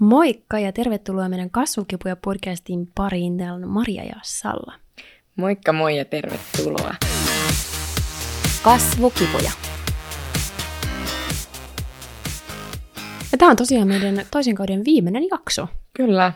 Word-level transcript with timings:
Moikka 0.00 0.58
ja 0.58 0.72
tervetuloa 0.72 1.28
meidän 1.28 1.50
kasvukipuja 1.50 2.16
podcastin 2.16 2.88
pariin. 2.94 3.36
Täällä 3.38 3.54
on 3.54 3.68
Maria 3.68 4.04
ja 4.04 4.14
Salla. 4.22 4.74
Moikka 5.36 5.72
moi 5.72 5.96
ja 5.96 6.04
tervetuloa. 6.04 6.94
Kasvukipuja. 8.62 9.50
Ja 13.32 13.38
tämä 13.38 13.50
on 13.50 13.56
tosiaan 13.56 13.88
meidän 13.88 14.26
toisen 14.30 14.54
kauden 14.54 14.84
viimeinen 14.84 15.22
jakso. 15.30 15.66
Kyllä. 15.92 16.32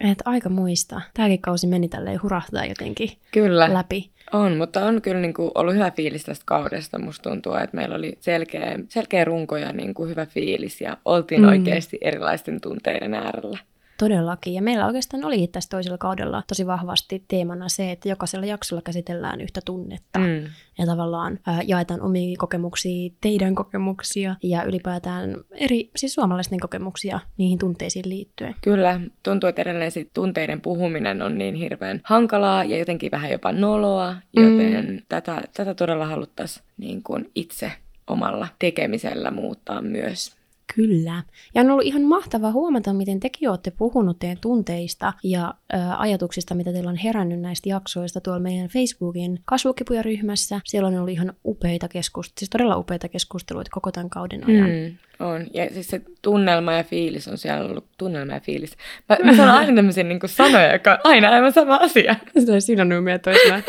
Et 0.00 0.18
aika 0.24 0.48
muista. 0.48 1.00
Tämäkin 1.14 1.40
kausi 1.40 1.66
meni 1.66 1.88
tälleen 1.88 2.22
hurahtaa 2.22 2.64
jotenkin 2.66 3.10
Kyllä. 3.32 3.74
läpi. 3.74 4.10
On, 4.32 4.56
mutta 4.56 4.84
on 4.86 5.02
kyllä 5.02 5.20
niin 5.20 5.34
kuin 5.34 5.50
ollut 5.54 5.74
hyvä 5.74 5.90
fiilis 5.90 6.24
tästä 6.24 6.42
kaudesta. 6.46 6.98
Musta 6.98 7.30
tuntuu, 7.30 7.54
että 7.54 7.76
meillä 7.76 7.94
oli 7.94 8.16
selkeä, 8.20 8.78
selkeä 8.88 9.24
runko 9.24 9.56
ja 9.56 9.72
niin 9.72 9.94
kuin 9.94 10.10
hyvä 10.10 10.26
fiilis 10.26 10.80
ja 10.80 10.96
oltiin 11.04 11.42
Mm. 11.42 11.48
oikeasti 11.48 11.98
erilaisten 12.00 12.60
tunteiden 12.60 13.14
äärellä. 13.14 13.58
Todellakin. 14.00 14.54
Ja 14.54 14.62
meillä 14.62 14.86
oikeastaan 14.86 15.24
oli 15.24 15.46
tässä 15.46 15.70
toisella 15.70 15.98
kaudella 15.98 16.42
tosi 16.46 16.66
vahvasti 16.66 17.24
teemana 17.28 17.68
se, 17.68 17.90
että 17.90 18.08
jokaisella 18.08 18.46
jaksolla 18.46 18.82
käsitellään 18.82 19.40
yhtä 19.40 19.60
tunnetta. 19.64 20.18
Mm. 20.18 20.44
Ja 20.78 20.86
tavallaan 20.86 21.38
ää, 21.46 21.62
jaetaan 21.66 22.00
omia 22.00 22.36
kokemuksia, 22.38 23.10
teidän 23.20 23.54
kokemuksia 23.54 24.36
ja 24.42 24.64
ylipäätään 24.64 25.36
eri, 25.52 25.90
siis 25.96 26.14
suomalaisten 26.14 26.60
kokemuksia 26.60 27.20
niihin 27.36 27.58
tunteisiin 27.58 28.08
liittyen. 28.08 28.54
Kyllä, 28.62 29.00
tuntuu, 29.22 29.48
että 29.48 29.62
edelleen 29.62 29.90
sit 29.90 30.10
tunteiden 30.14 30.60
puhuminen 30.60 31.22
on 31.22 31.38
niin 31.38 31.54
hirveän 31.54 32.00
hankalaa 32.04 32.64
ja 32.64 32.78
jotenkin 32.78 33.10
vähän 33.10 33.30
jopa 33.30 33.52
noloa, 33.52 34.16
joten 34.36 34.86
mm. 34.90 35.02
tätä, 35.08 35.42
tätä 35.56 35.74
todella 35.74 36.06
haluttaisiin 36.06 36.64
niin 36.76 37.02
kuin 37.02 37.30
itse 37.34 37.72
omalla 38.06 38.48
tekemisellä 38.58 39.30
muuttaa 39.30 39.82
myös. 39.82 40.39
Kyllä. 40.74 41.22
Ja 41.54 41.62
on 41.62 41.70
ollut 41.70 41.86
ihan 41.86 42.02
mahtava 42.02 42.52
huomata, 42.52 42.92
miten 42.92 43.20
tekin 43.20 43.50
olette 43.50 43.70
puhunut 43.70 44.18
teidän 44.18 44.38
tunteista 44.40 45.12
ja 45.22 45.54
ö, 45.74 45.76
ajatuksista, 45.98 46.54
mitä 46.54 46.72
teillä 46.72 46.90
on 46.90 46.96
herännyt 46.96 47.40
näistä 47.40 47.68
jaksoista 47.68 48.20
tuolla 48.20 48.40
meidän 48.40 48.68
Facebookin 48.68 49.40
kasvukipuja-ryhmässä. 49.44 50.60
Siellä 50.64 50.88
on 50.88 50.94
ollut 50.94 51.10
ihan 51.10 51.32
upeita 51.44 51.88
keskusteluita, 51.88 52.38
siis 52.40 52.50
todella 52.50 52.76
upeita 52.76 53.08
keskusteluita 53.08 53.70
koko 53.74 53.92
tämän 53.92 54.10
kauden 54.10 54.46
ajan. 54.48 54.68
Mm. 54.68 54.96
On. 55.26 55.46
Ja 55.54 55.70
siis 55.72 55.88
se 55.88 56.00
tunnelma 56.22 56.72
ja 56.72 56.84
fiilis 56.84 57.28
on 57.28 57.38
siellä 57.38 57.68
ollut. 57.68 57.84
Tunnelma 57.98 58.32
ja 58.32 58.40
fiilis. 58.40 58.76
Mä, 59.08 59.16
mä 59.24 59.36
sanon 59.36 59.54
aina 59.54 59.74
tämmöisiä 59.74 60.04
niin 60.04 60.20
kuin 60.20 60.30
sanoja, 60.30 60.72
joka 60.72 60.92
on 60.92 60.98
aina 61.04 61.28
aivan 61.28 61.52
sama 61.52 61.76
asia. 61.76 62.16
Sitä 62.38 62.52
on 62.52 62.62
synonyymia 62.62 63.18
toisena, 63.18 63.62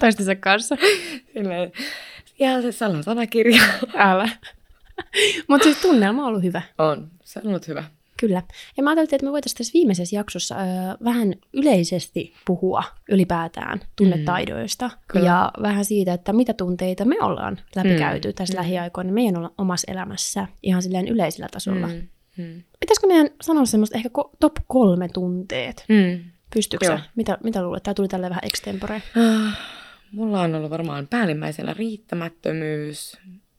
toistensa 0.00 0.34
kanssa. 0.34 0.76
Silleen, 1.34 1.72
ja 2.38 2.62
se 2.62 2.72
sanan 2.72 3.02
sanakirja. 3.02 3.62
Älä. 3.94 4.28
Mutta 5.48 5.64
siis 5.64 5.76
tunnelma 5.76 6.22
on 6.22 6.28
ollut 6.28 6.42
hyvä. 6.42 6.62
On. 6.78 7.10
Se 7.24 7.40
on 7.44 7.48
ollut 7.48 7.68
hyvä. 7.68 7.84
Kyllä. 8.20 8.42
Ja 8.76 8.82
mä 8.82 8.90
ajattelin, 8.90 9.14
että 9.14 9.26
me 9.26 9.32
voitaisiin 9.32 9.58
tässä 9.58 9.72
viimeisessä 9.74 10.16
jaksossa 10.16 10.54
ö, 10.56 10.58
vähän 11.04 11.34
yleisesti 11.52 12.34
puhua 12.46 12.82
ylipäätään 13.08 13.80
tunnetaidoista. 13.96 14.88
Mm. 14.88 14.94
Kyllä. 15.08 15.26
Ja 15.26 15.52
vähän 15.62 15.84
siitä, 15.84 16.12
että 16.12 16.32
mitä 16.32 16.52
tunteita 16.54 17.04
me 17.04 17.16
ollaan 17.20 17.60
läpikäyty 17.76 18.28
Mm. 18.28 18.34
tässä 18.34 18.54
Mm. 18.54 18.58
lähiaikoina 18.58 19.12
meidän 19.12 19.36
olla- 19.36 19.52
omassa 19.58 19.92
elämässä 19.92 20.46
ihan 20.62 20.82
silleen 20.82 21.08
yleisellä 21.08 21.48
tasolla. 21.52 21.86
Mm. 21.86 22.08
Mm. 22.36 22.62
Pitäisikö 22.80 23.06
meidän 23.06 23.30
sanoa 23.42 23.64
semmoista 23.66 23.96
ehkä 23.96 24.08
ko- 24.18 24.30
top 24.40 24.54
kolme 24.66 25.08
tunteet? 25.08 25.84
Mm. 25.88 26.20
Pystyykö 26.54 26.86
Joo. 26.86 26.98
Mitä, 27.16 27.38
mitä 27.44 27.62
luulet? 27.62 27.82
Tämä 27.82 27.94
tuli 27.94 28.08
tälleen 28.08 28.30
vähän 28.30 28.44
extempore. 28.44 29.02
Ah, 29.16 29.58
Mulla 30.12 30.40
on 30.40 30.54
ollut 30.54 30.70
varmaan 30.70 31.06
päällimmäisenä 31.06 31.74
riittämättömyys, 31.74 33.16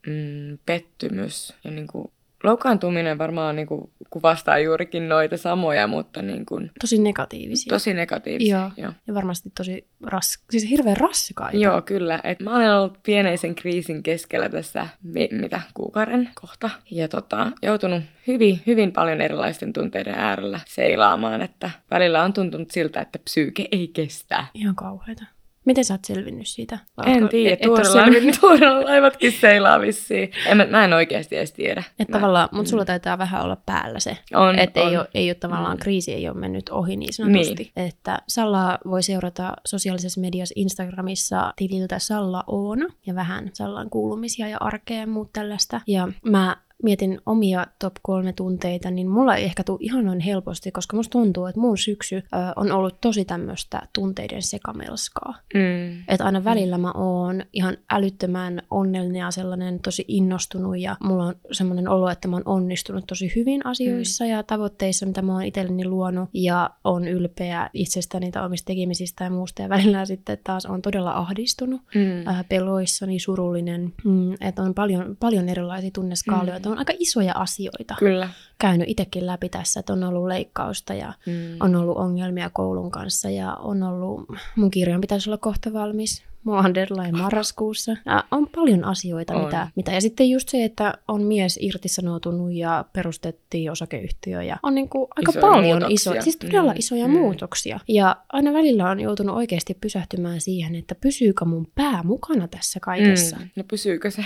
mm, 0.08 0.58
pettymys 0.66 1.54
ja 1.64 1.72
niin 1.72 1.88
kuin 1.88 2.12
loukkaantuminen 2.44 3.18
varmaan 3.18 3.56
niin 3.56 3.68
kuin 3.68 3.92
kuvastaa 4.10 4.60
juurikin 4.60 5.10
noita 5.10 5.38
samoja, 5.38 5.88
mutta 5.88 6.22
niin 6.22 6.46
kuin 6.46 6.72
Tosi 6.82 6.98
negatiivisia. 6.98 7.70
tosi 7.70 7.94
negatiivisia. 7.94 8.58
Joo. 8.58 8.72
Joo. 8.78 8.94
Ja 9.08 9.14
varmasti 9.14 9.52
tosi 9.58 9.88
ras... 10.04 10.44
siis 10.50 10.70
hirveän 10.70 10.98
raskaita. 10.98 11.58
Joo, 11.58 11.82
kyllä. 11.82 12.20
Et 12.24 12.40
mä 12.40 12.56
olen 12.56 12.74
ollut 12.74 13.04
pieneisen 13.04 13.56
kriisin 13.56 14.04
keskellä 14.04 14.50
tässä, 14.50 14.88
mi- 15.04 15.30
mitä, 15.32 15.62
kuukauden 15.74 16.30
kohta. 16.42 16.70
Ja 16.92 17.08
tota, 17.08 17.52
joutunut 17.62 18.04
hyvin, 18.28 18.62
hyvin 18.68 18.92
paljon 18.92 19.22
erilaisten 19.22 19.74
tunteiden 19.74 20.16
äärellä 20.16 20.60
seilaamaan, 20.68 21.42
että 21.42 21.72
välillä 21.92 22.24
on 22.24 22.34
tuntunut 22.34 22.72
siltä, 22.72 23.02
että 23.02 23.20
psyyke 23.20 23.68
ei 23.72 23.88
kestä. 23.88 24.46
Ihan 24.54 24.76
kauheita. 24.76 25.24
Miten 25.66 25.86
sä 25.86 25.94
oot 25.94 26.06
selvinnyt 26.06 26.48
siitä? 26.48 26.80
Vai 26.98 27.12
En 27.18 27.30
tiedä, 27.30 27.54
et- 27.54 27.60
et 27.62 27.68
oo 27.68 27.78
tuorella, 28.42 28.86
laivatkin 28.86 29.32
seilaa 29.32 29.82
vissiin. 29.82 30.32
En, 30.46 30.58
mä, 30.58 30.66
mä 30.66 30.86
en 30.86 30.94
oikeasti 30.94 31.38
edes 31.38 31.52
tiedä. 31.52 31.84
Että 32.00 32.12
Mä- 32.14 32.20
tavallaan, 32.20 32.50
mutta 32.52 32.70
sulla 32.70 32.86
taitaa 32.86 33.18
vähän 33.18 33.44
olla 33.44 33.58
päällä 33.66 34.00
se. 34.00 34.18
On, 34.34 34.60
että 34.60 34.82
on. 34.82 34.90
ei 34.90 34.98
ole, 34.98 35.08
ei 35.14 35.30
ole 35.30 35.36
tavallaan, 35.36 35.78
Mm. 35.78 35.82
kriisi 35.82 36.14
ei 36.14 36.30
ole 36.30 36.38
mennyt 36.38 36.70
ohi 36.70 36.96
niin 36.96 37.14
sanotusti. 37.14 37.72
Niin. 37.76 37.88
Että 37.88 38.20
Salla 38.28 38.78
voi 38.86 39.04
seurata 39.04 39.54
sosiaalisessa 39.68 40.22
mediassa 40.22 40.54
Instagramissa 40.56 41.54
tililtä 41.56 42.00
Salla 42.00 42.44
Oona 42.48 42.86
ja 43.06 43.16
vähän 43.16 43.50
Sallan 43.54 43.90
kuulumisia 43.90 44.48
ja 44.48 44.58
arkea 44.60 45.00
ja 45.00 45.08
muut 45.08 45.34
tällaista. 45.34 45.82
Ja 45.88 46.08
mä 46.26 46.58
mietin 46.84 47.22
omia 47.26 47.66
top 47.80 47.94
kolme 48.02 48.34
tunteita, 48.34 48.92
niin 48.92 49.10
mulla 49.10 49.36
ei 49.36 49.46
ehkä 49.46 49.64
tule 49.64 49.78
ihan 49.82 50.06
noin 50.06 50.20
helposti, 50.20 50.72
koska 50.72 50.98
musta 50.98 51.12
tuntuu, 51.12 51.46
että 51.46 51.62
mun 51.62 51.78
syksy 51.78 52.16
ö, 52.16 52.22
on 52.56 52.72
ollut 52.72 53.02
tosi 53.02 53.26
tämmöistä 53.26 53.82
tunteiden 53.94 54.42
sekamelskaa. 54.42 55.34
Mm. 55.54 56.04
Että 56.08 56.26
aina 56.26 56.44
välillä 56.44 56.78
mä 56.78 56.92
oon 56.92 57.44
ihan 57.54 57.78
älyttömän 57.90 58.62
onnellinen 58.72 59.20
ja 59.20 59.32
sellainen 59.32 59.80
tosi 59.80 60.06
innostunut 60.08 60.80
ja 60.80 60.96
mulla 61.04 61.26
on 61.26 61.36
semmoinen 61.52 61.88
olo, 61.88 62.10
että 62.10 62.28
mä 62.28 62.36
oon 62.36 62.44
onnistunut 62.46 63.08
tosi 63.08 63.32
hyvin 63.36 63.66
asioissa 63.66 64.24
mm. 64.24 64.30
ja 64.30 64.44
tavoitteissa, 64.44 65.06
mitä 65.06 65.22
mä 65.22 65.34
oon 65.34 65.44
itselleni 65.44 65.86
luonut 65.86 66.30
ja 66.34 66.70
on 66.84 67.08
ylpeä 67.08 67.70
itsestäni 67.74 68.32
tai 68.32 68.46
omista 68.46 68.68
tekemisistä 68.68 69.24
ja 69.24 69.30
muusta 69.30 69.62
ja 69.62 69.70
välillä 69.70 70.06
sitten 70.06 70.38
taas 70.44 70.66
on 70.66 70.82
todella 70.82 71.12
ahdistunut. 71.12 71.82
Mm. 71.96 72.28
Äh, 72.28 72.46
peloissani, 72.50 73.20
surullinen, 73.20 73.94
mm, 74.04 74.34
että 74.42 74.62
on 74.62 74.74
paljon, 74.74 75.18
paljon 75.20 75.50
erilaisia 75.50 75.92
tunneskaaloja, 75.94 76.60
että 76.70 76.74
on 76.74 76.80
aika 76.80 76.94
isoja 77.00 77.34
asioita 77.36 77.96
Kyllä. 78.00 78.30
käynyt 78.60 78.90
itsekin 78.90 79.26
läpi 79.26 79.50
tässä, 79.50 79.80
että 79.80 79.94
on 79.94 80.04
ollut 80.04 80.28
leikkausta 80.28 80.94
ja 80.94 81.14
Mm. 81.26 81.34
on 81.60 81.76
ollut 81.76 81.98
ongelmia 81.98 82.50
koulun 82.50 82.92
kanssa 82.92 83.30
ja 83.30 83.54
on 83.56 83.84
ollut, 83.84 84.26
mun 84.56 84.72
kirjan 84.72 85.02
pitäisi 85.02 85.30
olla 85.30 85.38
kohta 85.38 85.74
valmis. 85.74 86.24
Mulla 86.44 86.60
on 86.60 86.74
deadline 86.74 87.12
marraskuussa. 87.18 87.98
Ja 88.06 88.24
on 88.32 88.48
paljon 88.56 88.86
asioita, 88.86 89.34
On. 89.34 89.46
mitä, 89.46 89.68
mitä. 89.76 89.92
Ja 89.92 90.02
sitten 90.02 90.30
just 90.30 90.50
se, 90.50 90.64
että 90.64 90.94
on 91.08 91.24
mies 91.24 91.60
irtisanoutunut 91.62 92.52
ja 92.54 92.86
perustettiin 92.94 93.72
osakeyhtiö. 93.72 94.44
Ja 94.44 94.58
on 94.64 94.76
niinku 94.76 95.08
aika 95.16 95.30
Isoja 95.32 95.42
paljon 95.42 95.92
isoja, 95.92 96.22
siis 96.22 96.38
todella 96.38 96.72
Mm. 96.74 96.80
isoja 96.80 97.08
Mm. 97.08 97.14
muutoksia. 97.14 97.80
Ja 97.88 98.16
aina 98.30 98.54
välillä 98.54 98.90
on 98.90 99.00
joutunut 99.00 99.36
oikeasti 99.36 99.74
pysähtymään 99.82 100.42
siihen, 100.42 100.76
että 100.76 100.96
pysyykö 100.96 101.46
mun 101.46 101.68
pää 101.76 102.04
mukana 102.04 102.48
tässä 102.48 102.80
kaikessa. 102.80 103.36
Mm. 103.38 103.50
No 103.56 103.64
pysyykö 103.68 104.12
se? 104.12 104.26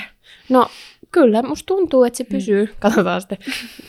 No 0.49 0.67
kyllä, 1.13 1.41
musta 1.41 1.65
tuntuu, 1.67 2.03
että 2.03 2.17
se 2.17 2.23
pysyy. 2.23 2.65
Mm. 2.65 2.71
Katsotaan 2.79 3.21
sitten, 3.21 3.37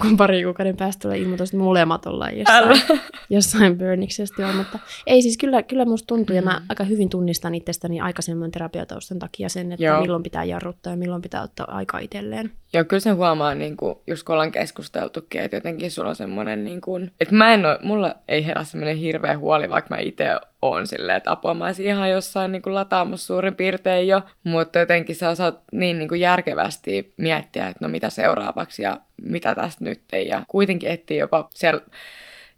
kun 0.00 0.16
pari 0.16 0.44
kuukauden 0.44 0.76
päästä 0.76 1.02
tulee 1.02 1.18
ilmoitus, 1.18 1.48
että 1.48 1.56
molemmat 1.64 2.06
ollaan 2.06 2.38
jossain, 2.38 2.64
Älä. 2.64 3.00
jossain 3.30 3.78
burniksesti 3.78 4.42
on. 4.42 4.56
Mutta 4.56 4.78
ei 5.06 5.22
siis 5.22 5.38
kyllä, 5.38 5.62
kyllä 5.62 5.84
musta 5.84 6.06
tuntuu, 6.06 6.36
ja 6.36 6.42
mä 6.42 6.58
Mm. 6.60 6.66
aika 6.68 6.84
hyvin 6.84 7.08
tunnistan 7.08 7.54
itsestäni 7.54 8.00
aikaisemman 8.00 8.50
terapiataustan 8.50 9.18
takia 9.18 9.48
sen, 9.48 9.72
että 9.72 9.84
Joo. 9.84 10.00
milloin 10.00 10.22
pitää 10.22 10.44
jarruttaa 10.44 10.92
ja 10.92 10.96
milloin 10.96 11.22
pitää 11.22 11.42
ottaa 11.42 11.66
aikaa 11.76 12.00
itselleen. 12.00 12.50
Joo, 12.74 12.84
kyllä 12.84 13.00
sen 13.00 13.16
huomaa, 13.16 13.54
niin 13.54 13.76
kuin, 13.76 13.98
just 14.06 14.22
kun 14.22 14.32
ollaan 14.32 14.52
keskusteltukin, 14.52 15.40
että 15.40 15.56
jotenkin 15.56 15.90
sulla 15.90 16.08
on 16.08 16.16
semmoinen, 16.16 16.64
niin 16.64 16.80
kuin, 16.80 17.10
että 17.20 17.34
mä 17.34 17.54
en 17.54 17.66
oo, 17.66 17.78
mulla 17.82 18.14
ei 18.28 18.46
herää 18.46 18.64
semmoinen 18.64 18.96
hirveä 18.96 19.38
huoli, 19.38 19.70
vaikka 19.70 19.94
mä 19.94 20.00
itse 20.00 20.26
oon 20.62 20.86
silleen, 20.86 21.16
että 21.16 21.30
apua 21.30 21.54
mä 21.54 21.66
ihan 21.82 22.10
jossain 22.10 22.52
niin 22.52 22.62
kuin 22.62 22.74
lataamassa 22.74 23.26
suurin 23.26 23.54
piirtein 23.54 24.08
jo, 24.08 24.22
mutta 24.44 24.78
jotenkin 24.78 25.16
sä 25.16 25.28
osaat 25.28 25.60
niin, 25.72 25.98
niin 25.98 26.08
kuin 26.08 26.20
järkevästi 26.20 27.14
miettiä, 27.16 27.68
että 27.68 27.84
no 27.84 27.88
mitä 27.88 28.10
seuraavaksi 28.10 28.82
ja 28.82 29.00
mitä 29.22 29.54
tästä 29.54 29.84
nyt 29.84 30.02
ja 30.28 30.42
kuitenkin 30.48 30.91
etsiä 30.91 31.16
jopa 31.16 31.48
siellä 31.50 31.80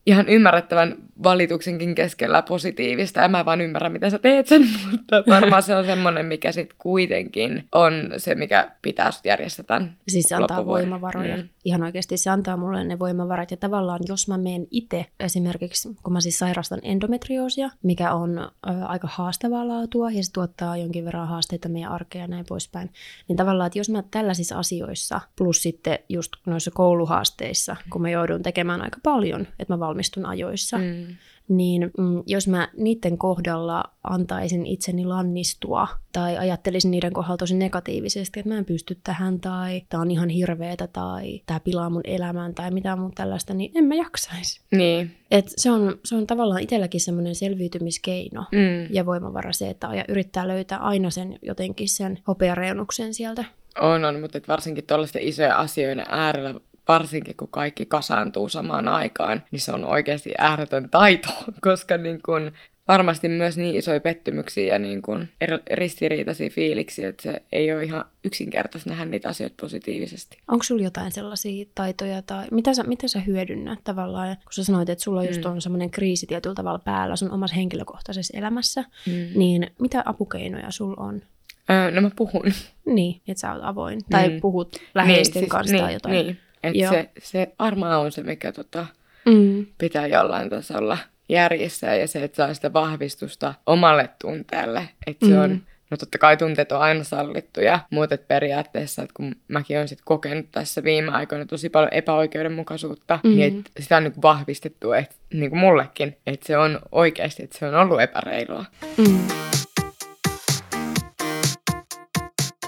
ihan 0.06 0.28
ymmärrettävän 0.28 0.96
valituksenkin 1.22 1.94
keskellä 1.94 2.42
positiivista. 2.42 3.24
En 3.24 3.30
mä 3.30 3.44
vaan 3.44 3.60
ymmärrä, 3.60 3.88
miten 3.88 4.10
sä 4.10 4.18
teet 4.18 4.46
sen, 4.46 4.62
mutta 4.90 5.24
varmaan 5.28 5.62
se 5.62 5.76
on 5.76 5.84
semmoinen, 5.84 6.26
mikä 6.26 6.52
sitten 6.52 6.76
kuitenkin 6.78 7.64
on 7.72 7.92
se, 8.16 8.34
mikä 8.34 8.70
pitää 8.82 9.10
sut 9.10 9.24
järjestää 9.24 9.64
tämän 9.64 9.96
Siis 10.08 10.26
se 10.28 10.34
antaa 10.34 10.66
voimavaroja. 10.66 11.36
Mm. 11.36 11.48
Ihan 11.64 11.82
oikeasti 11.82 12.16
se 12.16 12.30
antaa 12.30 12.56
mulle 12.56 12.84
ne 12.84 12.98
voimavarat. 12.98 13.50
Ja 13.50 13.56
tavallaan 13.56 14.00
jos 14.08 14.28
mä 14.28 14.38
menen 14.38 14.66
itse 14.70 15.06
esimerkiksi, 15.20 15.88
kun 16.02 16.12
mä 16.12 16.20
siis 16.20 16.38
sairastan 16.38 16.80
endometrioosia, 16.82 17.70
mikä 17.82 18.12
on 18.12 18.38
ö, 18.38 18.48
aika 18.84 19.08
haastavaa 19.10 19.68
laatua 19.68 20.10
ja 20.10 20.24
se 20.24 20.32
tuottaa 20.32 20.76
jonkin 20.76 21.04
verran 21.04 21.28
haasteita 21.28 21.68
meidän 21.68 21.92
arkeen 21.92 22.22
ja 22.22 22.28
näin 22.28 22.44
poispäin, 22.48 22.90
niin 23.28 23.36
tavallaan, 23.36 23.66
että 23.66 23.78
jos 23.78 23.90
mä 23.90 24.02
tällaisissa 24.10 24.58
asioissa 24.58 25.20
plus 25.38 25.62
sitten 25.62 25.98
just 26.08 26.32
noissa 26.46 26.70
kouluhaasteissa, 26.70 27.76
kun 27.90 28.02
mä 28.02 28.10
joudun 28.10 28.42
tekemään 28.42 28.82
aika 28.82 28.98
paljon, 29.02 29.40
että 29.58 29.74
mä 29.74 29.80
valmistun 29.80 29.95
valmistun 29.96 30.26
ajoissa. 30.26 30.78
Mm 30.78 31.16
niin 31.48 31.90
mm, 31.98 32.22
jos 32.26 32.48
mä 32.48 32.68
niiden 32.76 33.18
kohdalla 33.18 33.84
antaisin 34.02 34.66
itseni 34.66 35.04
lannistua 35.04 35.88
tai 36.12 36.38
ajattelisin 36.38 36.90
niiden 36.90 37.12
kohdalla 37.12 37.36
tosi 37.36 37.54
negatiivisesti, 37.54 38.40
että 38.40 38.48
mä 38.48 38.58
en 38.58 38.64
pysty 38.64 38.98
tähän 39.04 39.40
tai 39.40 39.82
tää 39.88 40.00
on 40.00 40.10
ihan 40.10 40.28
hirveetä 40.28 40.86
tai 40.86 41.42
tää 41.46 41.60
pilaa 41.60 41.90
mun 41.90 42.00
elämän 42.04 42.54
tai 42.54 42.70
mitä 42.70 42.96
muuta 42.96 43.14
tällaista, 43.14 43.54
niin 43.54 43.72
en 43.74 43.84
mä 43.84 43.94
jaksaisi. 43.94 44.60
Niin. 44.70 45.10
Et 45.30 45.44
se, 45.56 45.70
on, 45.70 45.98
se 46.04 46.16
on 46.16 46.26
tavallaan 46.26 46.62
itselläkin 46.62 47.00
semmoinen 47.00 47.34
selviytymiskeino 47.34 48.44
mm. 48.52 48.94
ja 48.94 49.06
voimavara 49.06 49.52
se, 49.52 49.70
että 49.70 49.94
ja 49.94 50.04
yrittää 50.08 50.48
löytää 50.48 50.78
aina 50.78 51.10
sen 51.10 51.38
jotenkin 51.42 51.88
sen 51.88 52.18
hopeareunuksen 52.28 53.14
sieltä. 53.14 53.44
On, 53.80 54.04
on, 54.04 54.20
mutta 54.20 54.40
varsinkin 54.48 54.86
tuollaisten 54.86 55.22
isojen 55.22 55.56
asioiden 55.56 56.06
äärellä 56.08 56.54
varsinkin 56.88 57.36
kun 57.36 57.48
kaikki 57.48 57.86
kasaantuu 57.86 58.48
samaan 58.48 58.88
aikaan, 58.88 59.42
niin 59.50 59.60
se 59.60 59.72
on 59.72 59.84
oikeasti 59.84 60.32
ääretön 60.38 60.90
taito, 60.90 61.28
koska 61.60 61.96
niin 61.96 62.20
kun, 62.26 62.52
varmasti 62.88 63.28
myös 63.28 63.56
niin 63.56 63.76
isoja 63.76 64.00
pettymyksiä 64.00 64.72
ja 64.74 64.78
niin 64.78 65.02
kun 65.02 65.28
ristiriitaisia 65.72 66.50
fiiliksiä, 66.50 67.08
että 67.08 67.22
se 67.22 67.42
ei 67.52 67.72
ole 67.72 67.84
ihan 67.84 68.04
yksinkertaista 68.24 68.90
nähdä 68.90 69.04
niitä 69.04 69.28
asioita 69.28 69.56
positiivisesti. 69.60 70.38
Onko 70.48 70.62
sulla 70.62 70.82
jotain 70.82 71.12
sellaisia 71.12 71.66
taitoja 71.74 72.22
tai 72.22 72.46
mitä 72.50 72.74
sä, 72.74 72.82
mitä 72.82 73.08
sä 73.08 73.20
hyödynnät 73.20 73.78
tavallaan, 73.84 74.36
kun 74.36 74.52
sä 74.52 74.64
sanoit, 74.64 74.88
että 74.88 75.04
sulla 75.04 75.24
just 75.24 75.44
mm. 75.44 75.50
on 75.50 75.62
semmoinen 75.62 75.90
kriisi 75.90 76.26
tietyllä 76.26 76.54
tavalla 76.54 76.78
päällä 76.78 77.16
sun 77.16 77.30
omassa 77.30 77.56
henkilökohtaisessa 77.56 78.38
elämässä, 78.38 78.84
mm. 79.06 79.12
niin 79.34 79.70
mitä 79.80 80.02
apukeinoja 80.06 80.70
sulla 80.70 81.02
on? 81.04 81.22
Öö, 81.70 81.90
no 81.90 82.00
mä 82.00 82.10
puhun. 82.16 82.52
Niin, 82.86 83.20
että 83.28 83.40
sä 83.40 83.52
oot 83.52 83.62
avoin. 83.64 84.00
Tai 84.10 84.28
mm. 84.28 84.40
puhut 84.40 84.76
läheisten 84.94 85.34
niin, 85.34 85.42
siis, 85.42 85.50
kanssa 85.50 85.72
niin, 85.72 85.84
tai 85.84 85.92
jotain. 85.92 86.12
Niin, 86.12 86.38
että 86.62 86.88
se, 86.88 87.10
se 87.18 87.52
varmaan 87.58 88.00
on 88.00 88.12
se, 88.12 88.22
mikä 88.22 88.52
tota, 88.52 88.86
mm. 89.26 89.66
pitää 89.78 90.06
jollain 90.06 90.50
tasolla 90.50 90.98
järjestää 91.28 91.96
ja 91.96 92.08
se, 92.08 92.24
että 92.24 92.36
saa 92.36 92.54
sitä 92.54 92.72
vahvistusta 92.72 93.54
omalle 93.66 94.08
tunteelle. 94.20 94.88
Että 95.06 95.26
se 95.26 95.32
mm. 95.32 95.40
on, 95.40 95.62
no 95.90 95.96
totta 95.96 96.18
kai 96.18 96.36
tunteet 96.36 96.72
on 96.72 96.80
aina 96.80 97.04
sallittuja, 97.04 97.78
mutta 97.90 98.18
periaatteessa, 98.18 99.02
että 99.02 99.14
kun 99.16 99.36
mäkin 99.48 99.76
olen 99.76 99.88
sit 99.88 100.00
kokenut 100.04 100.46
tässä 100.52 100.84
viime 100.84 101.12
aikoina 101.12 101.46
tosi 101.46 101.68
paljon 101.68 101.92
epäoikeudenmukaisuutta, 101.92 103.18
mm. 103.24 103.30
niin 103.30 103.58
että 103.58 103.70
sitä 103.82 103.96
on 103.96 104.02
niin 104.02 104.22
vahvistettu, 104.22 104.92
että 104.92 105.14
niin 105.34 105.50
kuin 105.50 105.60
mullekin, 105.60 106.16
että 106.26 106.46
se 106.46 106.58
on 106.58 106.78
oikeasti, 106.92 107.42
että 107.42 107.58
se 107.58 107.66
on 107.66 107.74
ollut 107.74 108.00
epäreilua. 108.00 108.64
Mm. 108.96 109.18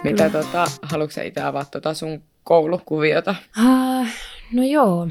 Mitä 0.04 0.30
tota, 0.30 0.66
haluatko 0.82 1.20
itse 1.20 1.40
avaa 1.40 1.64
tota 1.64 1.94
sun 1.94 2.22
koulukuviota? 2.48 3.34
Uh, 3.58 4.06
no 4.52 4.64
joo, 4.64 5.08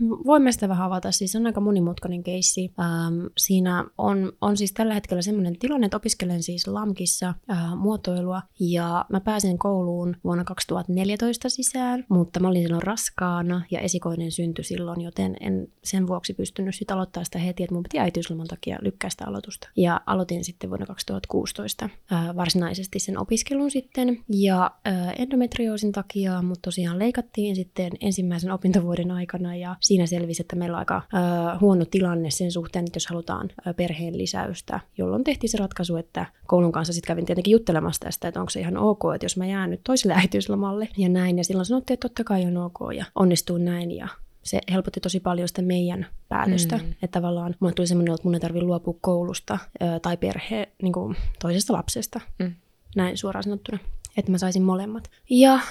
Voimme 0.00 0.52
sitä 0.52 0.68
vähän 0.68 0.86
avata. 0.86 1.12
Siis 1.12 1.36
on 1.36 1.46
aika 1.46 1.60
monimutkainen 1.60 2.22
keissi. 2.22 2.72
Ähm, 2.80 3.26
siinä 3.36 3.84
on, 3.98 4.32
on 4.40 4.56
siis 4.56 4.72
tällä 4.72 4.94
hetkellä 4.94 5.22
sellainen 5.22 5.58
tilanne, 5.58 5.84
että 5.84 5.96
opiskelen 5.96 6.42
siis 6.42 6.66
LAMKissa 6.66 7.34
äh, 7.50 7.76
muotoilua 7.76 8.42
ja 8.60 9.04
mä 9.08 9.20
pääsin 9.20 9.58
kouluun 9.58 10.16
vuonna 10.24 10.44
2014 10.44 11.48
sisään, 11.48 12.04
mutta 12.08 12.40
mä 12.40 12.48
olin 12.48 12.62
silloin 12.62 12.82
raskaana 12.82 13.62
ja 13.70 13.80
esikoinen 13.80 14.32
syntyi 14.32 14.64
silloin, 14.64 15.00
joten 15.00 15.36
en 15.40 15.68
sen 15.84 16.06
vuoksi 16.06 16.34
pystynyt 16.34 16.74
sitten 16.74 16.94
aloittaa 16.94 17.24
sitä 17.24 17.38
heti, 17.38 17.62
että 17.62 17.74
mun 17.74 17.82
piti 17.82 17.98
äitiysloman 17.98 18.46
takia 18.46 18.78
lykkää 18.82 19.10
sitä 19.10 19.24
aloitusta. 19.26 19.68
Ja 19.76 20.00
aloitin 20.06 20.44
sitten 20.44 20.70
vuonna 20.70 20.86
2016 20.86 21.88
äh, 22.12 22.36
varsinaisesti 22.36 22.98
sen 22.98 23.18
opiskelun 23.18 23.70
sitten 23.70 24.24
ja 24.28 24.70
äh, 24.86 25.14
endometrioosin 25.18 25.92
takia, 25.92 26.42
mutta 26.42 26.62
tosiaan 26.62 26.98
leikattiin 26.98 27.56
sitten 27.56 27.92
ensimmäisen 28.00 28.50
opintovuoden 28.50 29.10
aikana 29.10 29.56
ja 29.56 29.76
siinä 29.86 30.06
selvisi, 30.06 30.42
että 30.42 30.56
meillä 30.56 30.74
on 30.74 30.78
aika 30.78 30.96
äh, 30.96 31.60
huono 31.60 31.84
tilanne 31.84 32.30
sen 32.30 32.52
suhteen, 32.52 32.84
että 32.84 32.96
jos 32.96 33.06
halutaan 33.06 33.50
perheen 33.76 34.18
lisäystä, 34.18 34.80
jolloin 34.98 35.24
tehtiin 35.24 35.50
se 35.50 35.58
ratkaisu, 35.58 35.96
että 35.96 36.26
koulun 36.46 36.72
kanssa 36.72 36.92
sitten 36.92 37.08
kävin 37.08 37.26
tietenkin 37.26 37.52
juttelemassa 37.52 38.00
tästä, 38.00 38.28
että 38.28 38.40
onko 38.40 38.50
se 38.50 38.60
ihan 38.60 38.76
ok, 38.76 39.02
että 39.14 39.24
jos 39.24 39.36
mä 39.36 39.46
jään 39.46 39.70
nyt 39.70 39.80
toiselle 39.84 40.14
äitiyslomalle 40.20 40.88
ja 40.96 41.08
näin. 41.08 41.38
Ja 41.38 41.44
silloin 41.44 41.66
sanottiin, 41.66 41.94
että 41.94 42.08
totta 42.08 42.24
kai 42.24 42.44
on 42.44 42.56
ok 42.56 42.78
ja 42.96 43.04
onnistuu 43.14 43.58
näin 43.58 43.90
ja 43.90 44.08
se 44.42 44.60
helpotti 44.72 45.00
tosi 45.00 45.20
paljon 45.20 45.48
sitä 45.48 45.62
meidän 45.62 46.06
päätöstä. 46.28 46.76
Mm. 46.76 46.90
Että 46.90 47.20
tavallaan 47.20 47.54
mulle 47.60 47.74
tuli 47.74 47.86
semmoinen, 47.86 48.14
että 48.14 48.24
mun 48.24 48.34
ei 48.34 48.40
tarvitse 48.40 48.66
luopua 48.66 48.94
koulusta 49.00 49.58
ö, 49.82 50.00
tai 50.00 50.16
perhe 50.16 50.68
niin 50.82 50.92
kuin 50.92 51.16
toisesta 51.40 51.72
lapsesta. 51.72 52.20
Mm. 52.38 52.54
Näin 52.96 53.16
suoraan 53.16 53.42
sanottuna 53.42 53.78
että 54.16 54.32
mä 54.32 54.38
saisin 54.38 54.62
molemmat. 54.62 55.10
Ja 55.30 55.54
äh, 55.54 55.62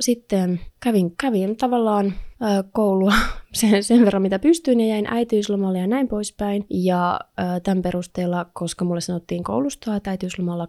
sitten 0.00 0.60
kävin, 0.80 1.16
kävin 1.16 1.56
tavallaan 1.56 2.06
äh, 2.06 2.64
koulua 2.72 3.14
sen, 3.52 3.84
sen 3.84 4.04
verran, 4.04 4.22
mitä 4.22 4.38
pystyin, 4.38 4.80
ja 4.80 4.86
jäin 4.86 5.06
äitiyslomalle 5.06 5.78
ja 5.78 5.86
näin 5.86 6.08
poispäin. 6.08 6.66
Ja 6.70 7.20
äh, 7.40 7.60
tämän 7.62 7.82
perusteella, 7.82 8.46
koska 8.52 8.84
mulle 8.84 9.00
sanottiin 9.00 9.44
koulusta, 9.44 9.96
että 9.96 10.10
äitiysloma 10.10 10.52
on 10.52 10.68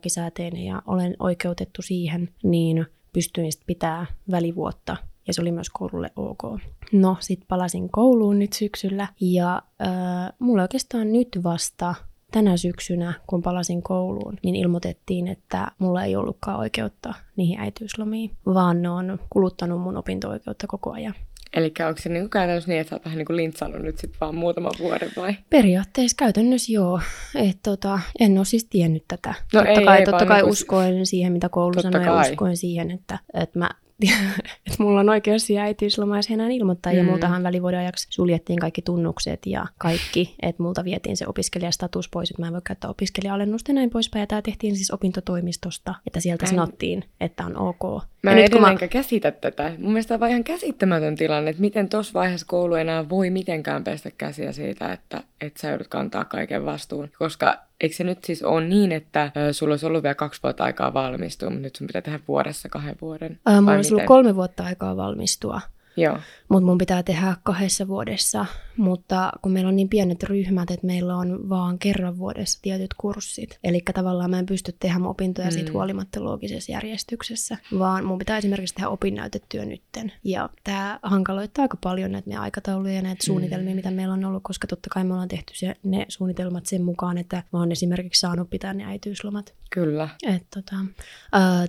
ja 0.66 0.82
olen 0.88 1.16
oikeutettu 1.20 1.82
siihen, 1.82 2.30
niin 2.44 2.86
pystyin 3.14 3.52
sitten 3.52 3.68
pitää 3.68 4.06
välivuotta 4.32 4.98
ja 5.28 5.34
se 5.34 5.42
oli 5.42 5.52
myös 5.52 5.70
koululle 5.70 6.12
ok. 6.16 6.44
No, 6.92 7.18
sitten 7.20 7.48
palasin 7.48 7.90
kouluun 7.90 8.40
nyt 8.40 8.54
syksyllä 8.54 9.08
ja 9.22 9.62
äh, 9.82 10.34
mulla 10.40 10.62
oikeastaan 10.62 11.14
nyt 11.14 11.40
vasta 11.44 11.96
tänä 12.32 12.58
syksynä, 12.58 13.14
kun 13.28 13.42
palasin 13.42 13.82
kouluun, 13.82 14.38
niin 14.44 14.56
ilmoitettiin, 14.56 15.28
että 15.28 15.72
mulla 15.80 16.04
ei 16.04 16.16
ollutkaan 16.16 16.60
oikeutta 16.60 17.14
niihin 17.36 17.60
äitiyslomiin, 17.60 18.32
vaan 18.46 18.82
ne 18.82 18.90
on 18.90 19.20
kuluttanut 19.30 19.82
mun 19.82 19.98
opinto-oikeutta 19.98 20.68
koko 20.68 20.92
ajan. 20.92 21.14
Eli 21.54 21.74
onko 21.88 22.02
se 22.02 22.10
niin 22.10 22.30
käytännössä 22.30 22.72
niin, 22.72 22.82
että 22.82 22.90
sä 22.90 22.96
oot 22.96 23.06
vähän 23.06 23.18
niin 23.18 23.38
lintsannut 23.38 23.82
nyt 23.82 23.98
sitten 23.98 24.20
vaan 24.22 24.36
muutaman 24.36 24.72
vuoden 24.80 25.12
vai? 25.18 25.36
Periaatteessa 25.50 26.16
käytännössä 26.18 26.72
joo. 26.72 27.00
Et 27.36 27.58
tota, 27.64 28.00
en 28.20 28.38
ole 28.38 28.46
siis 28.46 28.66
tiennyt 28.66 29.04
tätä. 29.08 29.30
No 29.54 29.60
totta 29.60 29.80
ei, 29.80 29.86
kai, 29.86 30.00
ei, 30.00 30.06
totta 30.06 30.26
kai 30.26 30.42
niin 30.42 30.52
uskoin 30.52 31.06
siihen, 31.06 31.34
mitä 31.34 31.50
koulu 31.50 31.82
sanoi, 31.82 32.06
ja 32.06 32.22
uskoin 32.22 32.58
siihen, 32.58 32.92
että, 32.92 33.20
että 33.34 33.60
mä 33.60 33.70
että 34.68 34.84
mulla 34.84 35.00
on 35.00 35.10
oikeus 35.10 35.50
jos 35.86 36.00
enää 36.34 36.50
ilmoittaa. 36.50 36.94
Mm. 36.94 36.98
Ja 36.98 37.04
multahan 37.04 37.44
välivuoden 37.44 37.80
ajaksi 37.80 38.08
suljettiin 38.10 38.60
kaikki 38.60 38.82
tunnukset 38.82 39.46
ja 39.46 39.66
kaikki, 39.78 40.36
että 40.42 40.64
multa 40.64 40.84
vietiin 40.84 41.18
se 41.18 41.28
opiskelijastatus 41.28 42.10
pois, 42.10 42.32
että 42.32 42.42
mä 42.42 42.48
en 42.48 42.54
voi 42.54 42.62
käyttää 42.64 42.90
opiskelija-alennusta 42.90 43.72
ja 43.72 43.76
näin 43.76 43.90
poispäin. 43.90 44.22
Ja 44.22 44.28
tämä 44.28 44.42
tehtiin 44.42 44.76
siis 44.76 44.92
opintotoimistosta, 44.92 45.96
että 46.08 46.20
sieltä 46.20 46.46
sanottiin, 46.46 47.04
että 47.22 47.46
on 47.46 47.58
ok. 47.58 48.04
Mä 48.24 48.32
en 48.32 48.38
edelleenkään 48.38 48.88
mä... 48.88 48.88
käsitä 48.88 49.32
tätä. 49.32 49.74
Mun 49.78 49.92
mielestä 49.92 50.18
on 50.22 50.30
ihan 50.30 50.44
käsittämätön 50.44 51.16
tilanne, 51.16 51.50
että 51.50 51.62
miten 51.62 51.90
tuossa 51.90 52.14
vaiheessa 52.14 52.48
koulu 52.48 52.76
enää 52.76 53.10
voi 53.10 53.30
mitenkään 53.30 53.84
pestä 53.84 54.12
käsiä 54.18 54.52
siitä, 54.52 54.94
että, 54.94 55.24
että 55.42 55.62
sä 55.62 55.70
joudut 55.70 55.88
kantaa 55.88 56.26
kaiken 56.26 56.66
vastuun. 56.66 57.10
Koska 57.20 57.58
eikö 57.82 57.96
se 57.96 58.04
nyt 58.04 58.24
siis 58.24 58.44
ole 58.44 58.66
niin, 58.66 58.92
että 58.92 59.32
ö, 59.38 59.54
sulla 59.54 59.74
olisi 59.74 59.86
ollut 59.86 60.04
vielä 60.04 60.16
kaksi 60.16 60.44
vuotta 60.44 60.64
aikaa 60.64 60.94
valmistua, 60.94 61.50
mutta 61.50 61.64
nyt 61.64 61.76
sun 61.76 61.88
pitää 61.88 62.02
tehdä 62.02 62.20
vuodessa 62.28 62.70
kahden 62.70 62.96
vuoden? 63.02 63.40
Äh, 63.50 63.60
mulla 63.60 63.72
olisi 63.72 63.94
ollut 63.94 64.06
kolme 64.06 64.36
vuotta 64.36 64.64
aikaa 64.64 64.98
valmistua. 64.98 65.62
Joo. 65.98 66.18
Mutta 66.52 66.66
mun 66.66 66.78
pitää 66.78 67.04
tehdä 67.04 67.36
kahdessa 67.44 67.88
vuodessa, 67.88 68.46
mutta 68.78 69.32
kun 69.42 69.52
meillä 69.52 69.70
on 69.70 69.76
niin 69.76 69.90
pienet 69.90 70.24
ryhmät, 70.24 70.72
että 70.72 70.88
meillä 70.88 71.18
on 71.18 71.50
vaan 71.50 71.80
kerran 71.80 72.18
vuodessa 72.18 72.60
tietyt 72.62 72.94
kurssit. 72.98 73.60
Eli 73.64 73.82
tavallaan 73.94 74.30
mä 74.30 74.40
en 74.40 74.46
pysty 74.46 74.76
tehdä 74.80 75.00
mun 75.00 75.08
opintoja 75.08 75.48
mm. 75.48 75.52
siitä 75.52 75.72
huolimatta 75.72 76.24
loogisessa 76.24 76.72
järjestyksessä, 76.72 77.58
vaan 77.80 78.06
mun 78.06 78.18
pitää 78.18 78.38
esimerkiksi 78.38 78.76
tehdä 78.76 78.90
opinnäytetyö 78.90 79.66
nytten. 79.66 80.12
Ja 80.24 80.50
tämä 80.64 81.00
hankaloittaa 81.04 81.62
aika 81.62 81.78
paljon 81.84 82.12
näitä 82.12 82.28
meidän 82.28 82.44
aikatauluja 82.44 82.94
ja 82.94 83.02
näitä 83.02 83.24
mm. 83.24 83.26
suunnitelmia, 83.26 83.76
mitä 83.76 83.92
meillä 83.92 84.14
on 84.14 84.26
ollut, 84.26 84.44
koska 84.44 84.68
totta 84.68 84.90
kai 84.90 85.04
me 85.04 85.14
ollaan 85.14 85.28
tehty 85.28 85.54
se, 85.56 85.76
ne 85.84 86.06
suunnitelmat 86.08 86.66
sen 86.66 86.84
mukaan, 86.84 87.18
että 87.18 87.44
mä 87.54 87.60
oon 87.60 87.72
esimerkiksi 87.72 88.20
saanut 88.20 88.50
pitää 88.50 88.74
ne 88.74 88.86
äitiyslomat. 88.86 89.54
Kyllä. 89.70 90.10
tota, 90.56 90.76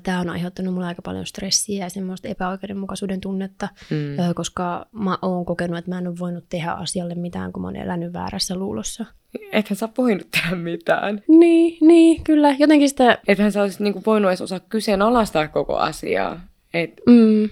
Tämä 0.02 0.21
on 0.21 0.30
aiheuttanut 0.30 0.75
mulle 0.75 0.87
aika 0.87 1.02
paljon 1.02 1.26
stressiä 1.26 1.85
ja 1.85 1.90
semmoista 1.90 2.28
epäoikeudenmukaisuuden 2.28 3.21
tunnetta, 3.21 3.68
mm. 3.90 4.18
ö, 4.18 4.35
koska 4.35 4.72
mä 4.93 5.19
oon 5.23 5.45
kokenut, 5.45 5.79
että 5.79 5.91
mä 5.91 5.99
en 5.99 6.09
ole 6.09 6.19
voinut 6.19 6.45
tehdä 6.49 6.71
asialle 6.71 7.14
mitään, 7.14 7.52
kun 7.52 7.62
mä 7.62 7.69
oon 7.69 7.76
elänyt 7.76 8.12
väärässä 8.12 8.55
luulossa. 8.55 9.05
Ethän 9.52 9.76
sä 9.76 9.88
voinut 9.99 10.31
tehdä 10.31 10.57
mitään. 10.57 11.23
Niin, 11.29 11.79
niin, 11.81 12.25
kyllä. 12.25 12.57
Jotenkin 12.59 12.88
sitä... 12.88 13.19
Ethän 13.29 13.52
sä 13.52 13.62
olisit 13.62 13.81
niinku 13.81 14.02
voinut 14.07 14.31
edes 14.31 14.41
osaa 14.41 14.61
kyseenalaistaa 14.61 15.49
koko 15.49 15.76
asiaa. 15.76 16.41
Et... 16.75 17.00
Mm. 17.07 17.49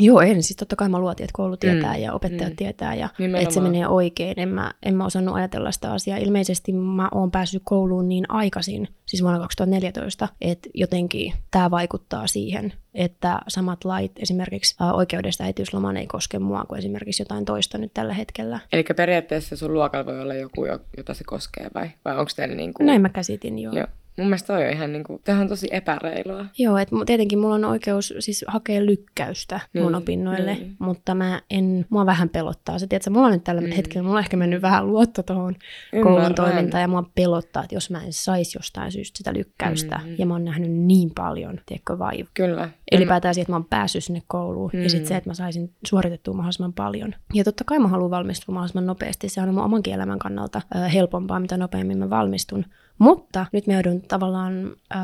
Joo, 0.00 0.20
en. 0.20 0.42
Siis 0.42 0.56
totta 0.56 0.76
kai 0.76 0.88
mä 0.88 0.98
luotin, 0.98 1.24
että 1.24 1.36
koulu 1.36 1.56
tietää 1.56 1.94
mm. 1.94 2.02
ja 2.02 2.12
opettajat 2.12 2.52
mm. 2.52 2.56
tietää 2.56 2.94
ja 2.94 3.08
Nimenomaan. 3.18 3.42
että 3.42 3.54
se 3.54 3.60
menee 3.60 3.88
oikein. 3.88 4.34
En 4.40 4.48
mä, 4.48 4.70
en 4.82 4.94
mä 4.94 5.04
osannut 5.04 5.34
ajatella 5.34 5.72
sitä 5.72 5.92
asiaa. 5.92 6.18
Ilmeisesti 6.18 6.72
mä 6.72 7.08
oon 7.14 7.30
päässyt 7.30 7.62
kouluun 7.64 8.08
niin 8.08 8.24
aikaisin, 8.28 8.88
siis 9.06 9.22
vuonna 9.22 9.40
2014, 9.40 10.28
että 10.40 10.68
jotenkin 10.74 11.32
tämä 11.50 11.70
vaikuttaa 11.70 12.26
siihen, 12.26 12.72
että 12.94 13.40
samat 13.48 13.84
lait 13.84 14.12
esimerkiksi 14.18 14.76
oikeudesta 14.92 15.44
äitiyslomaan 15.44 15.96
ei 15.96 16.06
koske 16.06 16.38
mua 16.38 16.64
kuin 16.68 16.78
esimerkiksi 16.78 17.22
jotain 17.22 17.44
toista 17.44 17.78
nyt 17.78 17.94
tällä 17.94 18.14
hetkellä. 18.14 18.60
Eli 18.72 18.84
periaatteessa 18.96 19.56
sun 19.56 19.74
luokalla 19.74 20.06
voi 20.06 20.20
olla 20.20 20.34
joku, 20.34 20.64
jota 20.96 21.14
se 21.14 21.24
koskee 21.24 21.70
vai, 21.74 21.90
vai 22.04 22.18
onko 22.18 22.30
teillä 22.36 22.54
niin 22.54 22.74
kuin... 22.74 22.86
Näin 22.86 23.02
mä 23.02 23.08
käsitin, 23.08 23.58
joo. 23.58 23.74
joo. 23.74 23.86
Mun 24.18 24.26
mielestä 24.26 24.46
toi 24.46 24.64
on 24.66 24.70
ihan 24.72 24.92
niinku, 24.92 25.20
tämähän 25.24 25.42
on 25.44 25.48
tosi 25.48 25.68
epäreilua. 25.70 26.46
Joo, 26.58 26.78
että 26.78 26.96
tietenkin 27.06 27.38
mulla 27.38 27.54
on 27.54 27.64
oikeus 27.64 28.14
siis 28.18 28.44
hakea 28.48 28.86
lykkäystä 28.86 29.60
niin, 29.72 29.82
mun 29.82 29.92
Niin, 29.92 30.02
opinnoille, 30.02 30.54
niin. 30.54 30.76
mutta 30.78 31.14
mä 31.14 31.42
en, 31.50 31.86
mua 31.90 32.06
vähän 32.06 32.28
pelottaa 32.28 32.78
se. 32.78 32.86
Tiedätkö, 32.86 33.10
mulla 33.10 33.26
on 33.26 33.32
nyt 33.32 33.44
tällä 33.44 33.60
Mm. 33.60 33.66
mm. 33.66 33.72
hetkellä, 33.72 34.02
mulla 34.02 34.18
on 34.18 34.24
ehkä 34.24 34.36
mennyt 34.36 34.62
vähän 34.62 34.86
luotto 34.86 35.22
tuohon 35.22 35.54
koulun 36.02 36.34
toimintaan 36.34 36.80
ja 36.80 36.88
mua 36.88 37.10
pelottaa, 37.14 37.62
että 37.62 37.76
jos 37.76 37.90
mä 37.90 38.02
en 38.04 38.12
saisi 38.12 38.58
jostain 38.58 38.92
syystä 38.92 39.18
sitä 39.18 39.34
lykkäystä. 39.34 40.00
Mm. 40.04 40.14
Ja 40.18 40.26
mä 40.26 40.34
oon 40.34 40.44
nähnyt 40.44 40.70
niin 40.72 41.10
paljon, 41.14 41.60
tiedätkö, 41.66 41.98
vaiva. 41.98 42.28
Kyllä. 42.34 42.68
Ylipäätään 42.92 43.34
siihen, 43.34 43.42
että 43.44 43.52
mä 43.52 43.56
oon 43.56 43.64
päässyt 43.64 44.04
sinne 44.04 44.22
kouluun 44.26 44.70
mm. 44.72 44.78
ja 44.78 44.84
Mm. 44.84 44.88
sitten 44.88 45.06
se, 45.08 45.16
että 45.16 45.30
mä 45.30 45.34
saisin 45.34 45.72
suoritettua 45.86 46.34
mahdollisimman 46.34 46.72
paljon. 46.72 47.14
Ja 47.34 47.44
totta 47.44 47.64
kai 47.64 47.78
mä 47.78 47.88
haluan 47.88 48.10
valmistua 48.10 48.52
mahdollisimman 48.52 48.86
nopeasti. 48.86 49.28
Se 49.28 49.40
on 49.40 49.54
mun 49.54 49.64
omankin 49.64 49.94
elämän 49.94 50.18
kannalta 50.18 50.60
helpompaa, 50.94 51.40
mitä 51.40 51.56
nopeammin 51.56 51.98
mä 51.98 52.10
valmistun. 52.10 52.64
Mutta 52.98 53.46
nyt 53.52 53.66
mä 53.66 53.72
joudun 53.72 54.00
tavallaan 54.02 54.66
ö, 54.94 54.96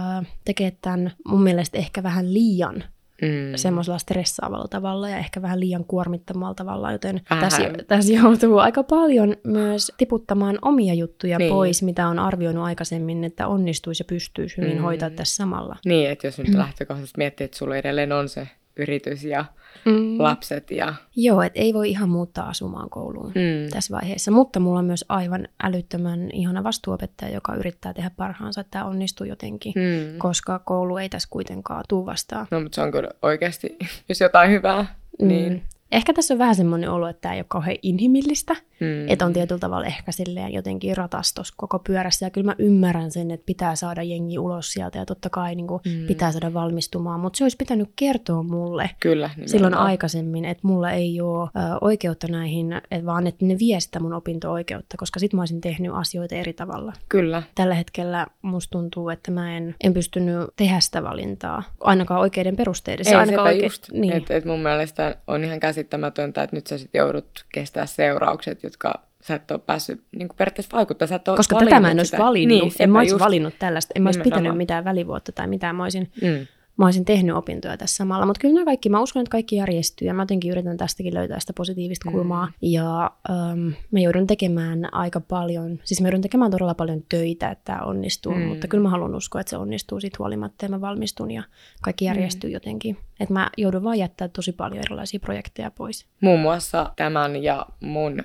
tekemään 0.44 0.76
tämän 0.82 1.12
mun 1.28 1.42
mielestä 1.42 1.78
ehkä 1.78 2.02
vähän 2.02 2.34
liian 2.34 2.84
Mm. 3.22 3.56
semmoisella 3.56 3.98
stressaavalla 3.98 4.68
tavalla 4.68 5.08
ja 5.08 5.16
ehkä 5.18 5.42
vähän 5.42 5.60
liian 5.60 5.84
kuormittamalla 5.84 6.54
tavalla, 6.54 6.92
joten 6.92 7.20
tässä, 7.40 7.62
tässä 7.88 8.12
joutuu 8.12 8.58
aika 8.58 8.82
paljon 8.82 9.36
myös 9.44 9.92
tiputtamaan 9.98 10.58
omia 10.62 10.94
juttuja 10.94 11.38
Niin. 11.38 11.50
pois, 11.52 11.82
mitä 11.82 12.08
on 12.08 12.18
arvioinut 12.18 12.64
aikaisemmin, 12.64 13.24
että 13.24 13.46
onnistuisi 13.48 14.00
ja 14.00 14.04
pystyisi 14.04 14.56
hyvin 14.56 14.72
Mm. 14.72 14.78
mm. 14.78 14.82
hoitaa 14.82 15.10
tässä 15.10 15.36
samalla. 15.36 15.76
Niin, 15.84 16.10
että 16.10 16.26
jos 16.26 16.38
nyt 16.38 16.54
lähtökohtaisesti 16.54 17.18
miettii, 17.18 17.44
että 17.44 17.56
sulla 17.58 17.76
edelleen 17.76 18.12
on 18.12 18.28
se 18.28 18.48
yritys 18.80 19.24
ja 19.24 19.44
Mm. 19.84 20.18
lapset 20.18 20.70
ja... 20.70 20.94
Joo, 21.16 21.42
että 21.42 21.60
ei 21.60 21.74
voi 21.74 21.90
ihan 21.90 22.08
muuttaa 22.08 22.48
asumaan 22.48 22.90
kouluun 22.90 23.26
Mm. 23.34 23.70
tässä 23.72 23.94
vaiheessa, 23.94 24.30
mutta 24.30 24.60
mulla 24.60 24.78
on 24.78 24.84
myös 24.84 25.04
aivan 25.08 25.48
älyttömän 25.62 26.28
ihana 26.32 26.64
vastuuopettaja, 26.64 27.34
joka 27.34 27.54
yrittää 27.54 27.94
tehdä 27.94 28.10
parhaansa, 28.16 28.60
että 28.60 28.70
tämä 28.70 28.84
onnistuu 28.84 29.26
jotenkin, 29.26 29.72
Mm. 29.76 30.18
koska 30.18 30.58
koulu 30.58 30.96
ei 30.96 31.08
tässä 31.08 31.28
kuitenkaan 31.30 31.84
tuu 31.88 32.06
vastaan. 32.06 32.46
No, 32.50 32.60
mutta 32.60 32.74
se 32.76 32.82
on 32.82 32.92
kyllä 32.92 33.08
oikeasti, 33.22 33.76
jos 34.08 34.20
jotain 34.20 34.50
hyvää, 34.50 34.94
niin... 35.22 35.62
Ehkä 35.92 36.12
tässä 36.12 36.34
on 36.34 36.38
vähän 36.38 36.54
semmoinen 36.54 36.90
olo, 36.90 37.08
että 37.08 37.20
tämä 37.20 37.34
ei 37.34 37.40
ole 37.40 37.46
kauhean 37.48 37.76
inhimillistä, 37.82 38.56
Mm. 38.80 39.08
Että 39.08 39.26
on 39.26 39.32
tietyllä 39.32 39.58
tavalla 39.58 39.86
ehkä 39.86 40.12
silleen 40.12 40.52
jotenkin 40.52 40.96
ratastos 40.96 41.52
koko 41.52 41.78
pyörässä. 41.78 42.26
Ja 42.26 42.30
kyllä 42.30 42.44
mä 42.44 42.54
ymmärrän 42.58 43.10
sen, 43.10 43.30
että 43.30 43.46
pitää 43.46 43.74
saada 43.76 44.02
jengi 44.02 44.38
ulos 44.38 44.72
sieltä 44.72 44.98
ja 44.98 45.06
totta 45.06 45.30
kai 45.30 45.54
niin 45.54 45.66
kuin 45.66 45.80
Mm. 45.86 46.06
pitää 46.06 46.32
saada 46.32 46.54
valmistumaan. 46.54 47.20
Mutta 47.20 47.36
se 47.36 47.44
olisi 47.44 47.56
pitänyt 47.56 47.88
kertoa 47.96 48.42
mulle 48.42 48.90
Kyllä, 49.00 49.26
nimenomaan. 49.26 49.48
silloin 49.48 49.74
aikaisemmin, 49.74 50.44
että 50.44 50.66
mulla 50.66 50.90
ei 50.90 51.20
ole 51.20 51.48
ö, 51.56 51.78
oikeutta 51.80 52.26
näihin, 52.28 52.80
et 52.90 53.06
vaan 53.06 53.26
että 53.26 53.44
ne 53.46 53.58
vie 53.58 53.80
sitä 53.80 54.00
mun 54.00 54.12
opinto-oikeutta, 54.12 54.96
koska 54.96 55.20
sit 55.20 55.32
mä 55.32 55.42
olisin 55.42 55.60
tehnyt 55.60 55.92
asioita 55.94 56.34
eri 56.34 56.52
tavalla. 56.52 56.92
Kyllä. 57.08 57.42
Tällä 57.54 57.74
hetkellä 57.74 58.26
musta 58.42 58.70
tuntuu, 58.70 59.08
että 59.08 59.30
mä 59.30 59.56
en, 59.56 59.74
en 59.84 59.94
pystynyt 59.94 60.36
tehdä 60.56 60.80
sitä 60.80 61.02
valintaa, 61.02 61.62
ainakaan 61.80 62.20
oikeiden 62.20 62.56
perusteiden. 62.56 63.08
Ei, 63.08 63.14
ainakaan 63.14 63.48
sepä 63.48 63.58
oike- 63.60 63.64
just. 63.66 63.90
Niin. 63.92 64.12
Et, 64.12 64.30
et 64.30 64.44
mun 64.44 64.60
mielestä 64.60 65.16
on 65.26 65.44
ihan 65.44 65.60
käsittämätöntä, 65.80 66.42
että 66.42 66.56
nyt 66.56 66.66
sä 66.66 66.78
sit 66.78 66.90
joudut 66.94 67.44
kestää 67.54 67.86
seuraukset, 67.86 68.62
jotka 68.62 68.94
sä 69.22 69.34
et 69.34 69.50
ole 69.50 69.60
päässyt 69.66 70.02
niin 70.16 70.28
periaatteessa 70.36 70.76
vaikuttaa. 70.76 71.08
Sä 71.08 71.14
et 71.16 71.28
ole 71.28 71.36
Koska 71.36 71.54
valinnut 71.54 71.70
tätä 71.70 71.80
mä 71.80 71.90
en 71.90 71.98
olisi 71.98 72.10
sitä. 72.10 72.22
valinnut. 72.22 72.58
Niin, 72.60 72.72
en 72.78 72.90
mä 72.90 72.98
olisi 72.98 73.14
just. 73.14 73.24
valinnut 73.24 73.54
tällaista. 73.58 73.92
En 73.94 74.02
mä 74.02 74.08
olisi 74.08 74.20
pitänyt 74.20 74.56
mitään 74.56 74.84
välivuotta 74.84 75.32
tai 75.32 75.46
mitään. 75.46 75.76
Mä 75.76 75.82
olisin, 75.82 76.10
Mm. 76.22 76.46
mä 76.76 76.84
olisin 76.84 77.04
tehnyt 77.04 77.36
opintoja 77.36 77.76
tässä 77.76 77.96
samalla. 77.96 78.26
Mutta 78.26 78.40
kyllä 78.40 78.54
nämä 78.54 78.64
kaikki, 78.64 78.88
mä 78.88 79.00
uskon, 79.00 79.20
että 79.22 79.30
kaikki 79.30 79.56
järjestyy. 79.56 80.08
Ja 80.08 80.14
mä 80.14 80.22
jotenkin 80.22 80.50
yritän 80.50 80.76
tästäkin 80.76 81.14
löytää 81.14 81.40
sitä 81.40 81.52
positiivista 81.56 82.10
Mm. 82.10 82.12
kulmaa. 82.12 82.48
Ja 82.62 83.10
um, 83.30 83.72
mä 83.90 84.00
joudun 84.00 84.26
tekemään 84.26 84.94
aika 84.94 85.20
paljon, 85.20 85.78
siis 85.84 86.00
mä 86.00 86.08
joudun 86.08 86.20
tekemään 86.22 86.50
todella 86.50 86.74
paljon 86.74 87.02
töitä, 87.08 87.50
että 87.50 87.64
tämä 87.64 87.82
onnistuu. 87.84 88.34
Mm. 88.34 88.40
Mutta 88.42 88.68
kyllä 88.68 88.82
mä 88.82 88.88
haluan 88.90 89.14
uskoa, 89.14 89.40
että 89.40 89.50
se 89.50 89.56
onnistuu 89.56 90.00
siitä 90.00 90.16
huolimatta 90.18 90.64
ja 90.64 90.68
mä 90.68 90.80
valmistun 90.80 91.30
ja 91.30 91.42
kaikki 91.82 92.04
järjestyy 92.04 92.50
jotenkin. 92.50 92.96
Että 93.20 93.32
mä 93.32 93.50
joudun 93.56 93.84
vaan 93.84 93.98
jättää 93.98 94.28
tosi 94.28 94.52
paljon 94.52 94.82
erilaisia 94.86 95.20
projekteja 95.20 95.70
pois. 95.70 96.06
Muun 96.20 96.40
muassa 96.40 96.92
tämän 96.96 97.42
ja 97.42 97.66
mun, 97.80 98.22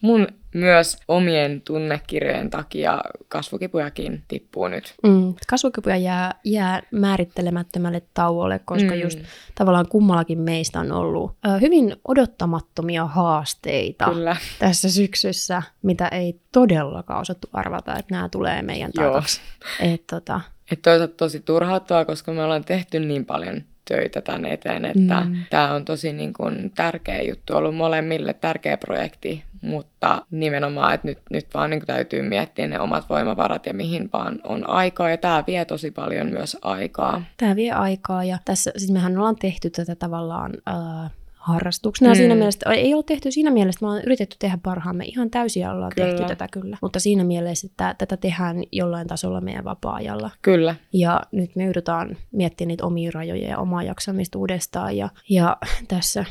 mun 0.00 0.26
myös 0.54 0.96
omien 1.08 1.60
tunnekirjojen 1.60 2.50
takia 2.50 3.00
kasvukipujakin 3.28 4.22
tippuu 4.28 4.68
nyt. 4.68 4.94
Mm. 5.02 5.34
Kasvukykyä 5.48 5.96
jää, 5.96 6.34
jää 6.44 6.82
määrittelemättömälle 6.90 8.02
tauolle, 8.14 8.58
koska 8.64 8.94
Mm. 8.94 9.00
just 9.00 9.18
tavallaan 9.54 9.88
kummallakin 9.88 10.38
meistä 10.38 10.80
on 10.80 10.92
ollut 10.92 11.36
ö, 11.46 11.58
hyvin 11.60 11.96
odottamattomia 12.08 13.06
haasteita 13.06 14.04
Kyllä. 14.04 14.36
tässä 14.58 14.90
syksyssä, 14.90 15.62
mitä 15.82 16.08
ei 16.08 16.40
todellakaan 16.52 17.20
osattu 17.20 17.48
arvata, 17.52 17.96
että 17.98 18.14
nämä 18.14 18.28
tulee 18.28 18.62
meidän 18.62 18.90
Joo. 18.94 19.04
taakaksi. 19.04 19.40
Et, 19.80 20.06
tota, 20.06 20.40
Et 20.72 20.82
toisaalta 20.82 21.14
tosi 21.16 21.40
turhauttavaa, 21.40 22.04
koska 22.04 22.32
me 22.32 22.42
ollaan 22.44 22.64
tehty 22.64 23.00
niin 23.00 23.24
paljon 23.26 23.62
töitä 23.88 24.20
tämän 24.20 24.44
eteen, 24.44 24.84
että 24.84 25.20
mm. 25.20 25.36
Tämä 25.50 25.72
on 25.72 25.84
tosi 25.84 26.12
niin 26.12 26.32
kuin 26.32 26.72
tärkeä 26.74 27.22
juttu 27.22 27.56
ollut 27.56 27.74
molemmille, 27.74 28.32
tärkeä 28.32 28.76
projekti, 28.76 29.44
mutta 29.62 30.26
nimenomaan, 30.30 30.94
että 30.94 31.08
nyt, 31.08 31.18
nyt 31.30 31.46
vaan 31.54 31.70
niin 31.70 31.80
kuin 31.80 31.86
täytyy 31.86 32.22
miettiä 32.22 32.66
ne 32.66 32.80
omat 32.80 33.08
voimavarat 33.08 33.66
ja 33.66 33.74
mihin 33.74 34.10
vaan 34.12 34.40
on 34.44 34.70
aikaa, 34.70 35.10
ja 35.10 35.16
tämä 35.16 35.44
vie 35.46 35.64
tosi 35.64 35.90
paljon 35.90 36.26
myös 36.26 36.56
aikaa. 36.62 37.22
tämä 37.36 37.56
vie 37.56 37.72
aikaa 37.72 38.24
ja 38.24 38.38
tässä, 38.44 38.72
siis 38.76 38.90
mehän 38.90 39.18
ollaan 39.18 39.36
tehty 39.36 39.70
tätä 39.70 39.94
tavallaan 39.94 40.52
äh, 40.68 41.10
harrastuksena 41.46 42.08
Mm. 42.10 42.12
mm. 42.12 42.16
siinä 42.16 42.34
mielessä, 42.34 42.70
ei 42.72 42.94
ole 42.94 43.02
tehty 43.06 43.30
siinä 43.30 43.50
mielessä, 43.50 43.78
me 43.82 43.86
ollaan 43.86 44.02
yritetty 44.06 44.36
tehdä 44.38 44.58
parhaamme, 44.62 45.04
ihan 45.04 45.30
täysin 45.30 45.68
ollaan 45.68 45.92
Kyllä. 45.94 46.08
tehty 46.08 46.24
tätä 46.26 46.48
kyllä, 46.50 46.76
mutta 46.82 47.00
siinä 47.00 47.24
mielessä, 47.24 47.66
että 47.70 47.94
tätä 47.98 48.16
tehdään 48.16 48.56
jollain 48.72 49.06
tasolla 49.06 49.40
meidän 49.40 49.64
vapaa-ajalla. 49.64 50.30
Kyllä, 50.42 50.74
Ja 50.92 51.20
nyt 51.32 51.56
me 51.56 51.64
joudutaan 51.64 52.16
miettimään 52.32 52.68
niitä 52.68 52.84
omia 52.86 53.10
rajoja 53.14 53.48
ja 53.48 53.58
omaa 53.58 53.82
jaksamista 53.82 54.38
uudestaan. 54.38 54.96
Ja, 54.96 55.08
ja 55.28 55.56
tässä, 55.88 56.24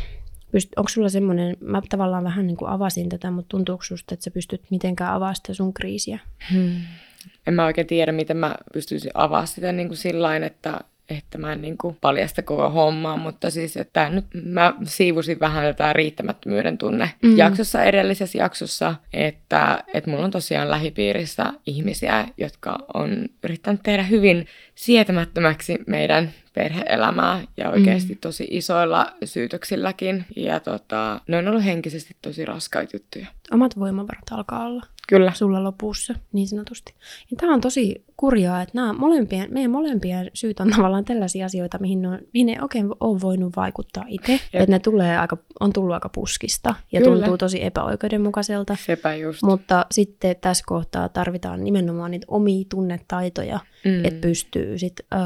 pyst- 0.48 0.74
onko 0.75 0.89
sulla 0.89 1.10
semmoinen, 1.10 1.57
mä 1.60 1.81
tavallaan 1.89 2.24
vähän 2.24 2.48
niin 2.48 2.57
kuin 2.57 2.69
avasin 2.72 3.10
tätä, 3.10 3.31
mutta 3.31 3.50
tuntuuko 3.50 3.84
susta, 3.84 4.13
että 4.13 4.24
sä 4.24 4.31
pystyt 4.31 4.62
mitenkään 4.69 5.10
avaamaan 5.13 5.36
sitä 5.36 5.53
sun 5.53 5.74
kriisiä? 5.74 6.19
Hmm. 6.53 6.72
En 7.48 7.53
mä 7.53 7.65
oikein 7.65 7.88
tiedä, 7.88 8.12
miten 8.12 8.38
mä 8.38 8.55
pystyisin 8.74 9.12
avaamaan 9.13 9.48
sitä 9.48 9.72
niin 9.72 9.88
kuin 9.88 9.98
sillain, 9.98 10.43
että, 10.43 10.79
että 11.09 11.38
mä 11.38 11.53
en 11.53 11.62
niin 11.62 11.77
kuin 11.77 11.97
paljasta 12.01 12.41
koko 12.41 12.69
hommaa, 12.69 13.17
mutta 13.17 13.50
siis, 13.50 13.77
että 13.77 14.09
nyt 14.09 14.25
mä 14.43 14.74
siivusin 14.83 15.39
vähän 15.39 15.63
tätä 15.65 15.93
riittämättömyyden 15.93 16.77
tunne 16.77 17.12
Mm. 17.21 17.38
jaksossa, 17.38 17.83
edellisessä 17.83 18.38
jaksossa, 18.38 18.95
että, 19.13 19.83
että 19.93 20.09
mulla 20.09 20.25
on 20.25 20.31
tosiaan 20.31 20.71
lähipiirissä 20.71 21.53
ihmisiä, 21.65 22.27
jotka 22.38 22.77
on 22.93 23.25
yrittänyt 23.43 23.81
tehdä 23.83 24.03
hyvin 24.03 24.47
sietämättömäksi 24.75 25.77
meidän 25.88 26.33
perheelämää 26.53 27.41
ja 27.57 27.69
oikeasti 27.69 28.15
tosi 28.21 28.47
isoilla 28.50 29.12
syytöksilläkin. 29.24 30.25
Ja 30.35 30.59
tota, 30.59 31.21
ne 31.27 31.38
on 31.38 31.47
ollut 31.47 31.65
henkisesti 31.65 32.15
tosi 32.21 32.45
raskaita 32.45 32.95
juttuja. 32.95 33.27
Omat 33.51 33.79
voimavarat 33.79 34.31
alkaa 34.31 34.65
olla 34.65 34.85
Kyllä. 35.09 35.31
sulla 35.35 35.63
lopussa, 35.63 36.13
niin 36.33 36.47
sanotusti. 36.47 36.93
Ja 37.31 37.38
tämä 37.38 37.53
on 37.53 37.62
tosi 37.62 38.03
kurjaa, 38.17 38.62
että 38.62 38.71
nämä 38.75 38.93
molempien, 38.93 39.47
meidän 39.53 39.71
molempien 39.71 40.31
syyt 40.33 40.59
on 40.59 40.69
tavallaan 40.75 41.05
tällaisia 41.05 41.45
asioita, 41.45 41.77
mihin, 41.77 42.01
ne 42.01 42.07
on, 42.07 42.19
mihin 42.33 42.50
ei 42.50 42.57
oikein 42.62 42.88
ole 43.00 43.21
voinut 43.21 43.55
vaikuttaa 43.55 44.03
itse. 44.07 44.39
Että 44.53 44.71
ne 44.71 44.79
tulee 44.79 45.17
aika, 45.17 45.38
on 45.59 45.74
tullut 45.74 45.93
aika 45.93 46.09
puskista 46.09 46.75
ja 46.91 47.01
Kyllä. 47.01 47.15
tuntuu 47.15 47.38
tosi 47.38 47.63
epäoikeudenmukaiselta. 47.63 48.75
Sepä 48.85 49.15
just. 49.15 49.43
Mutta 49.43 49.85
sitten 49.91 50.35
tässä 50.41 50.63
kohtaa 50.67 51.09
tarvitaan 51.09 51.63
nimenomaan 51.63 52.12
niitä 52.12 52.25
omia 52.29 52.65
tunnetaitoja, 52.69 53.59
Mm. 53.85 54.05
että 54.05 54.21
pystyy 54.21 54.77
sit, 54.77 54.93
ö, 55.13 55.17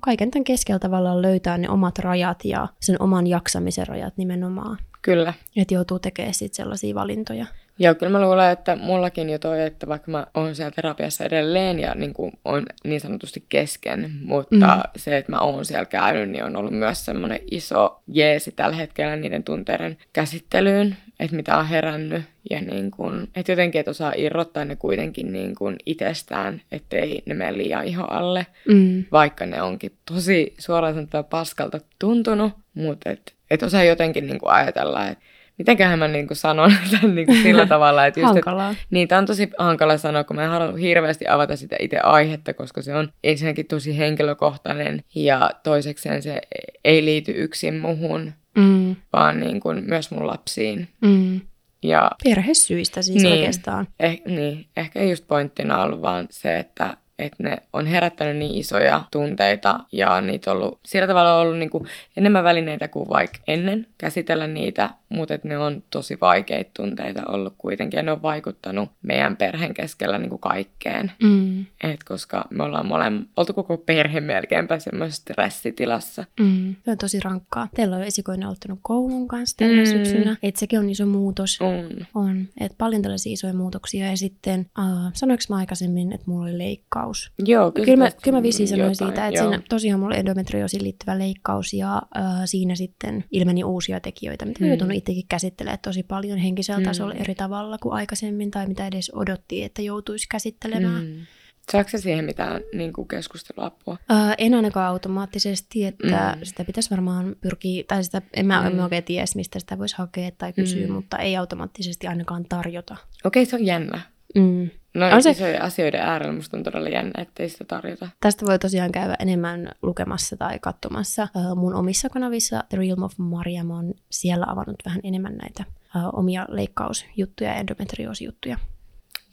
kaiken 0.00 0.30
tämän 0.30 0.44
keskellä 0.44 0.78
tavallaan 0.78 1.22
löytämään 1.22 1.60
ne 1.60 1.68
omat 1.70 1.98
rajat 1.98 2.44
ja 2.44 2.68
sen 2.80 3.02
oman 3.02 3.26
jaksamisen 3.26 3.86
rajat 3.86 4.16
nimenomaan. 4.16 4.78
Kyllä. 5.02 5.34
Että 5.56 5.74
joutuu 5.74 5.98
tekemään 5.98 6.34
sit 6.34 6.54
sellaisia 6.54 6.94
valintoja. 6.94 7.46
Joo, 7.78 7.94
kyllä 7.94 8.12
mä 8.12 8.20
luulen, 8.20 8.50
että 8.52 8.76
mullakin 8.76 9.30
jo 9.30 9.38
toi, 9.38 9.62
että 9.62 9.86
vaikka 9.88 10.10
mä 10.10 10.26
oon 10.34 10.54
siellä 10.54 10.70
terapiassa 10.70 11.24
edelleen 11.24 11.78
ja 11.78 11.94
niin 11.94 12.14
kuin 12.14 12.32
on 12.44 12.66
niin 12.84 13.00
sanotusti 13.00 13.44
kesken, 13.48 14.10
mutta 14.22 14.56
mm. 14.56 14.82
se, 14.96 15.16
että 15.16 15.32
mä 15.32 15.38
oon 15.38 15.64
siellä 15.64 15.84
käynyt, 15.84 16.30
niin 16.30 16.44
on 16.44 16.56
ollut 16.56 16.72
myös 16.72 17.04
semmoinen 17.04 17.40
iso 17.50 18.00
jeesi 18.08 18.52
tällä 18.52 18.76
hetkellä 18.76 19.16
niiden 19.16 19.44
tunteiden 19.44 19.96
käsittelyyn, 20.12 20.96
että 21.20 21.36
mitä 21.36 21.56
on 21.58 21.66
herännyt 21.66 22.22
ja 22.50 22.60
niin 22.60 22.90
kuin, 22.90 23.28
että 23.36 23.52
jotenkin, 23.52 23.78
että 23.78 23.90
osaa 23.90 24.12
irrottaa 24.16 24.64
ne 24.64 24.76
kuitenkin 24.76 25.32
niin 25.32 25.54
kuin 25.54 25.76
itsestään, 25.86 26.62
ettei 26.72 27.22
ne 27.26 27.34
mene 27.34 27.56
liian 27.56 27.84
iho 27.84 28.04
alle, 28.04 28.46
Mm. 28.68 29.04
vaikka 29.12 29.46
ne 29.46 29.62
onkin 29.62 29.92
tosi 30.14 30.54
suoraan 30.58 30.94
sanottuna 30.94 31.22
paskalta 31.22 31.80
tuntunut, 31.98 32.52
mutta 32.74 33.10
et, 33.10 33.34
et 33.50 33.62
osaa 33.62 33.84
jotenkin 33.84 34.26
niin 34.26 34.38
kuin 34.38 34.52
ajatella, 34.52 35.08
että 35.08 35.24
mitenköhän 35.58 35.98
mä 35.98 36.08
niin 36.08 36.26
kuin 36.26 36.36
sanon 36.36 36.72
tämän 36.90 37.14
niin 37.14 37.26
kuin 37.26 37.42
sillä 37.42 37.66
tavalla, 37.76 38.06
että 38.06 38.20
just, 38.20 38.28
et, 38.30 38.34
Hankalaa. 38.44 38.74
niin, 38.90 39.08
tämä 39.08 39.18
on 39.18 39.26
tosi 39.26 39.50
hankala 39.58 39.96
sanoa, 39.98 40.24
kun 40.24 40.36
mä 40.36 40.44
en 40.44 40.50
halua 40.50 40.76
hirveästi 40.76 41.28
avata 41.28 41.56
sitä 41.56 41.76
itse 41.80 41.98
aihetta, 41.98 42.54
koska 42.54 42.82
se 42.82 42.94
on 42.94 43.08
ensinnäkin 43.24 43.66
tosi 43.66 43.98
henkilökohtainen 43.98 45.04
ja 45.14 45.50
toisekseen 45.62 46.22
se 46.22 46.40
ei 46.84 47.04
liity 47.04 47.32
yksin 47.36 47.74
muhun, 47.74 48.32
Mm. 48.58 48.96
vaan 49.12 49.40
niin 49.40 49.60
kuin 49.60 49.84
myös 49.86 50.10
mun 50.10 50.26
lapsiin. 50.26 50.88
Mm. 51.00 51.40
Ja 51.82 52.10
Perhesyistä 52.24 53.02
siis 53.02 53.22
Niin. 53.22 53.32
oikeastaan. 53.34 53.86
eh, 54.00 54.20
niin, 54.26 54.66
ehkä 54.76 55.02
just 55.04 55.24
pointtina 55.28 55.78
on 55.78 55.84
ollut 55.86 56.02
vaan 56.02 56.26
se, 56.30 56.58
että 56.58 56.96
että 57.18 57.42
ne 57.42 57.56
on 57.72 57.86
herättänyt 57.86 58.36
niin 58.36 58.54
isoja 58.54 59.02
tunteita 59.10 59.80
ja 59.92 60.20
niitä 60.20 60.50
on 60.50 60.56
ollut, 60.56 60.80
sillä 60.86 61.06
tavalla 61.06 61.38
ollut 61.40 61.58
niin 61.58 61.70
kuin 61.70 61.86
enemmän 62.16 62.44
välineitä 62.44 62.88
kuin 62.88 63.08
vaikka 63.08 63.38
ennen 63.48 63.86
käsitellä 63.98 64.46
niitä, 64.46 64.90
mutta 65.08 65.34
että 65.34 65.48
ne 65.48 65.58
on 65.58 65.82
tosi 65.90 66.18
vaikeita 66.20 66.70
tunteita 66.76 67.22
ollut 67.28 67.54
kuitenkin 67.58 67.96
ja 67.96 68.02
ne 68.02 68.12
on 68.12 68.22
vaikuttanut 68.22 68.90
meidän 69.02 69.36
perheen 69.36 69.74
keskellä 69.74 70.18
niin 70.18 70.30
kuin 70.30 70.40
kaikkeen. 70.40 71.12
Mm. 71.22 71.60
Et 71.60 72.04
koska 72.04 72.44
me 72.50 72.62
ollaan 72.62 72.86
molemmat, 72.86 73.28
oltu 73.36 73.52
koko 73.52 73.76
perhe 73.78 74.20
melkeinpä 74.20 74.78
semmoisessa 74.78 75.20
stressitilassa. 75.20 76.24
Mm. 76.40 76.76
Se 76.84 76.90
on 76.90 76.98
tosi 76.98 77.20
rankkaa. 77.20 77.68
Teillä 77.74 77.96
on 77.96 78.02
esikoinen 78.02 78.46
aloittanut 78.46 78.78
koulun 78.82 79.28
kanssa 79.28 79.56
tällä 79.56 79.82
mm. 79.82 79.90
syksynä. 79.90 80.36
Et 80.42 80.56
sekin 80.56 80.78
on 80.78 80.90
iso 80.90 81.06
muutos. 81.06 81.58
On. 81.60 82.06
On. 82.14 82.48
Et 82.60 82.72
paljon 82.78 83.02
tällaisia 83.02 83.32
isoja 83.32 83.54
muutoksia 83.54 84.06
ja 84.06 84.16
sitten, 84.16 84.60
uh, 84.78 85.10
sanoinko 85.12 85.42
mä 85.48 85.56
aikaisemmin, 85.56 86.12
että 86.12 86.24
mulla 86.26 86.42
oli 86.42 86.58
leikkaus? 86.58 87.32
Joo, 87.38 87.72
kyllä, 87.72 87.84
kyllä 87.84 88.04
mä, 88.04 88.10
kyllä 88.22 88.38
mä 88.38 88.42
visiin 88.42 88.68
sanoin 88.68 88.90
jotain, 88.90 89.10
siitä, 89.10 89.28
että 89.28 89.40
siinä 89.40 89.62
tosiaan 89.68 90.00
mulla 90.00 90.14
endometriosiin 90.14 90.84
liittyvä 90.84 91.18
leikkaus 91.18 91.72
ja 91.72 92.02
uh, 92.18 92.22
siinä 92.44 92.74
sitten 92.74 93.24
ilmeni 93.30 93.64
uusia 93.64 94.00
tekijöitä, 94.00 94.44
mitä 94.44 94.60
mm. 94.60 94.68
joutunut 94.68 94.95
itsekin 94.96 95.24
käsittelemään 95.28 95.78
tosi 95.78 96.02
paljon 96.02 96.38
henkisellä 96.38 96.80
mm. 96.80 96.84
tasolla 96.84 97.14
eri 97.14 97.34
tavalla 97.34 97.78
kuin 97.78 97.92
aikaisemmin 97.92 98.50
tai 98.50 98.66
mitä 98.66 98.86
edes 98.86 99.10
odotti, 99.14 99.62
että 99.62 99.82
joutuisi 99.82 100.26
käsittelemään. 100.30 101.04
Mm. 101.04 101.26
Saatko 101.72 101.90
se 101.90 101.98
siihen 101.98 102.24
mitään 102.24 102.60
niin 102.74 102.92
kuin 102.92 103.08
keskusteluapua? 103.08 103.96
Ää, 104.08 104.34
en 104.38 104.54
ainakaan 104.54 104.88
automaattisesti, 104.88 105.84
että 105.84 106.36
mm. 106.36 106.44
sitä 106.44 106.64
pitäisi 106.64 106.90
varmaan 106.90 107.36
pyrkiä, 107.40 107.84
tai 107.88 108.04
sitä, 108.04 108.22
en 108.34 108.46
mä, 108.46 108.70
mm. 108.70 108.78
oikein 108.78 109.04
tiedä, 109.04 109.24
mistä 109.34 109.58
sitä 109.58 109.78
voisi 109.78 109.96
hakea 109.98 110.30
tai 110.38 110.52
kysyä, 110.52 110.86
mm. 110.86 110.92
mutta 110.92 111.18
ei 111.18 111.36
automaattisesti 111.36 112.06
ainakaan 112.06 112.44
tarjota. 112.48 112.96
Okei, 113.24 113.42
okay, 113.42 113.50
se 113.50 113.56
on 113.56 113.66
jännä. 113.66 114.00
Mm. 114.34 114.70
No 114.96 115.06
on 115.12 115.22
se... 115.22 115.30
isojen 115.30 115.62
asioiden 115.62 116.00
äärellä 116.00 116.32
musta 116.32 116.56
on 116.56 116.62
todella 116.62 116.88
jännä, 116.88 117.22
ettei 117.22 117.48
sitä 117.48 117.64
tarjota. 117.64 118.08
Tästä 118.20 118.46
voi 118.46 118.58
tosiaan 118.58 118.92
käydä 118.92 119.16
enemmän 119.18 119.70
lukemassa 119.82 120.36
tai 120.36 120.58
katsomassa 120.58 121.28
uh, 121.34 121.56
mun 121.56 121.74
omissa 121.74 122.08
kanavissa. 122.08 122.64
The 122.68 122.78
Realm 122.78 123.02
of 123.02 123.12
Maria, 123.18 123.64
mä 123.64 123.74
oon 123.74 123.94
siellä 124.10 124.46
avannut 124.48 124.76
vähän 124.84 125.00
enemmän 125.04 125.36
näitä 125.36 125.64
uh, 125.96 126.18
omia 126.18 126.46
leikkausjuttuja 126.48 127.50
ja 127.50 127.56
endometrioosijuttuja. 127.56 128.58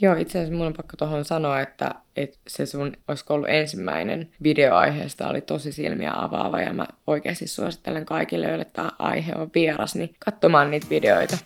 Joo, 0.01 0.15
itse 0.15 0.39
asiassa 0.39 0.58
mun 0.58 0.67
on 0.67 0.74
pakko 0.74 0.98
tuohon 0.98 1.25
sanoa, 1.25 1.62
että, 1.62 1.96
että 2.15 2.38
se 2.48 2.65
sun 2.65 2.93
olisiko 3.08 3.34
ollut 3.34 3.50
ensimmäinen 3.50 4.29
videoaiheesta 4.43 5.27
oli 5.27 5.41
tosi 5.41 5.72
silmiä 5.72 6.12
avaava 6.15 6.62
ja 6.62 6.74
mä 6.74 6.86
oikeasti 7.08 7.48
suosittelen 7.48 8.05
kaikille, 8.05 8.48
joille 8.48 8.65
tämä 8.65 8.91
aihe 9.00 9.34
on 9.36 9.50
vieras, 9.55 9.96
niin 9.96 10.15
katsomaan 10.25 10.72
niitä 10.72 10.88
videoita. 10.89 11.38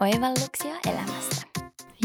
Oivalluksia 0.00 0.74
elämästä. 0.86 1.33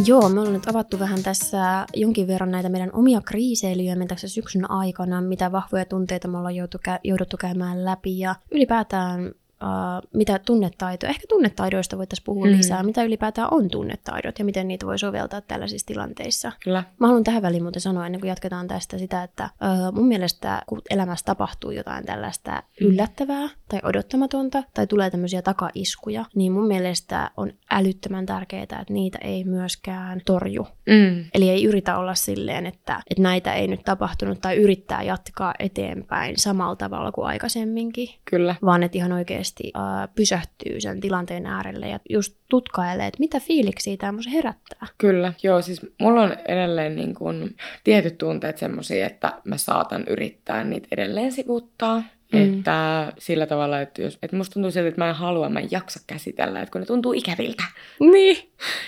Joo, 0.06 0.30
me 0.30 0.40
ollaan 0.40 0.54
nyt 0.54 0.68
avattu 0.70 1.00
vähän 1.00 1.24
tässä 1.24 1.86
jonkin 1.96 2.28
verran 2.28 2.52
näitä 2.52 2.70
meidän 2.70 2.90
omia 2.94 3.22
kriiseilyjä 3.22 3.96
tässä 4.08 4.28
syksyn 4.28 4.72
aikana, 4.72 5.22
mitä 5.22 5.52
vahvoja 5.52 5.86
tunteita 5.86 6.28
me 6.28 6.38
ollaan 6.38 6.56
jouduttu 7.04 7.38
käymään 7.40 7.86
läpi 7.86 8.20
ja 8.20 8.36
ylipäätään 8.52 9.32
uh, 9.64 10.10
mitä 10.14 10.40
tunnetaitoja, 10.40 11.10
ehkä 11.10 11.24
tunnetaidoista 11.30 11.98
voitaisiin 11.98 12.26
puhua 12.26 12.46
mm. 12.46 12.52
lisää, 12.52 12.84
mitä 12.84 13.04
ylipäätään 13.04 13.48
on 13.52 13.70
tunnetaidot 13.70 14.40
ja 14.40 14.46
miten 14.46 14.68
niitä 14.68 14.86
voi 14.86 15.00
soveltaa 15.00 15.42
tällaisissa 15.42 15.88
tilanteissa. 15.88 16.52
Kyllä. 16.64 16.84
Mä 17.00 17.08
haluan 17.08 17.24
tähän 17.24 17.42
väliin 17.42 17.64
muuten 17.64 17.82
sanoa 17.82 18.06
ennen 18.06 18.22
kuin 18.22 18.30
jatketaan 18.30 18.68
tästä 18.68 18.98
sitä, 18.98 19.24
että 19.24 19.50
uh, 19.62 19.96
mun 19.96 20.08
mielestä 20.08 20.62
kun 20.68 20.82
elämässä 20.90 21.26
tapahtuu 21.26 21.72
jotain 21.72 22.06
tällaista 22.06 22.52
mm. 22.52 22.88
yllättävää 22.88 23.50
tai 23.70 23.80
odottamatonta 23.84 24.64
tai 24.74 24.88
tulee 24.88 25.10
tämmöisiä 25.10 25.42
takaiskuja, 25.42 26.26
niin 26.36 26.52
mun 26.52 26.68
mielestä 26.68 27.32
on 27.38 27.52
älyttömän 27.72 28.26
tärkeää, 28.26 28.64
että 28.64 28.86
niitä 28.90 29.18
ei 29.22 29.44
myöskään 29.44 30.22
torju. 30.26 30.68
Mm. 30.90 31.26
Eli 31.34 31.50
ei 31.50 31.66
yritä 31.66 31.98
olla 31.98 32.16
silleen, 32.16 32.66
että, 32.66 33.02
että 33.10 33.22
näitä 33.22 33.54
ei 33.54 33.68
nyt 33.68 33.84
tapahtunut 33.86 34.42
tai 34.42 34.56
yrittää 34.58 35.04
jatkaa 35.04 35.54
eteenpäin 35.60 36.38
samalla 36.38 36.76
tavalla 36.76 37.12
kuin 37.12 37.28
aikaisemminkin. 37.28 38.10
Kyllä. 38.30 38.56
Vaan 38.66 38.84
että 38.84 38.98
ihan 38.98 39.12
oikeasti 39.12 39.49
oikeasti 39.50 39.72
äh, 39.76 40.10
pysähtyy 40.16 40.82
sen 40.82 41.02
tilanteen 41.02 41.46
äärelle 41.46 41.88
ja 41.88 42.00
just 42.10 42.38
tutkailee, 42.50 43.08
että 43.08 43.20
mitä 43.20 43.40
fiiliksiä 43.40 43.98
tämä 43.98 44.20
herättää. 44.34 44.88
Kyllä, 44.98 45.34
joo, 45.44 45.62
siis 45.62 45.82
mulla 46.00 46.22
on 46.22 46.36
edelleen 46.48 46.96
niin 46.96 47.16
kun, 47.16 47.56
tietyt 47.84 48.18
tunteet 48.18 48.58
semmoisia, 48.58 49.06
että 49.06 49.34
mä 49.44 49.58
saatan 49.58 50.04
yrittää 50.08 50.64
niitä 50.64 50.88
edelleen 50.92 51.32
sivuttaa. 51.32 52.04
Mm. 52.34 52.44
Että 52.44 53.14
sillä 53.18 53.46
tavalla, 53.46 53.82
että, 53.82 54.02
jos, 54.02 54.18
että 54.24 54.36
musta 54.38 54.54
tuntuu 54.54 54.72
siltä, 54.72 54.88
että 54.88 55.02
mä 55.02 55.10
en 55.10 55.16
halua, 55.16 55.50
mä 55.50 55.60
en 55.60 55.72
jaksa 55.72 56.00
käsitellä, 56.08 56.62
että 56.62 56.72
kun 56.72 56.82
ne 56.82 56.86
tuntuu 56.86 57.14
ikäviltä. 57.14 57.64
Niin, 58.00 58.38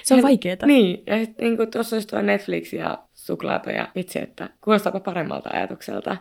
se 0.04 0.14
on 0.14 0.22
vaikeaa. 0.22 0.66
Niin, 0.66 1.04
ja 1.08 1.16
niin 1.42 1.58
kuin 1.58 1.72
tuossa 1.72 1.96
olisi 1.96 2.08
tuo 2.08 2.22
Netflix 2.22 2.74
ja 2.74 2.98
suklaata 3.32 3.72
ja 3.72 3.88
vitsi, 3.96 4.20
että 4.20 4.50
kuulostaapa 4.62 5.00
paremmalta 5.00 5.50
ajatukselta. 5.54 6.18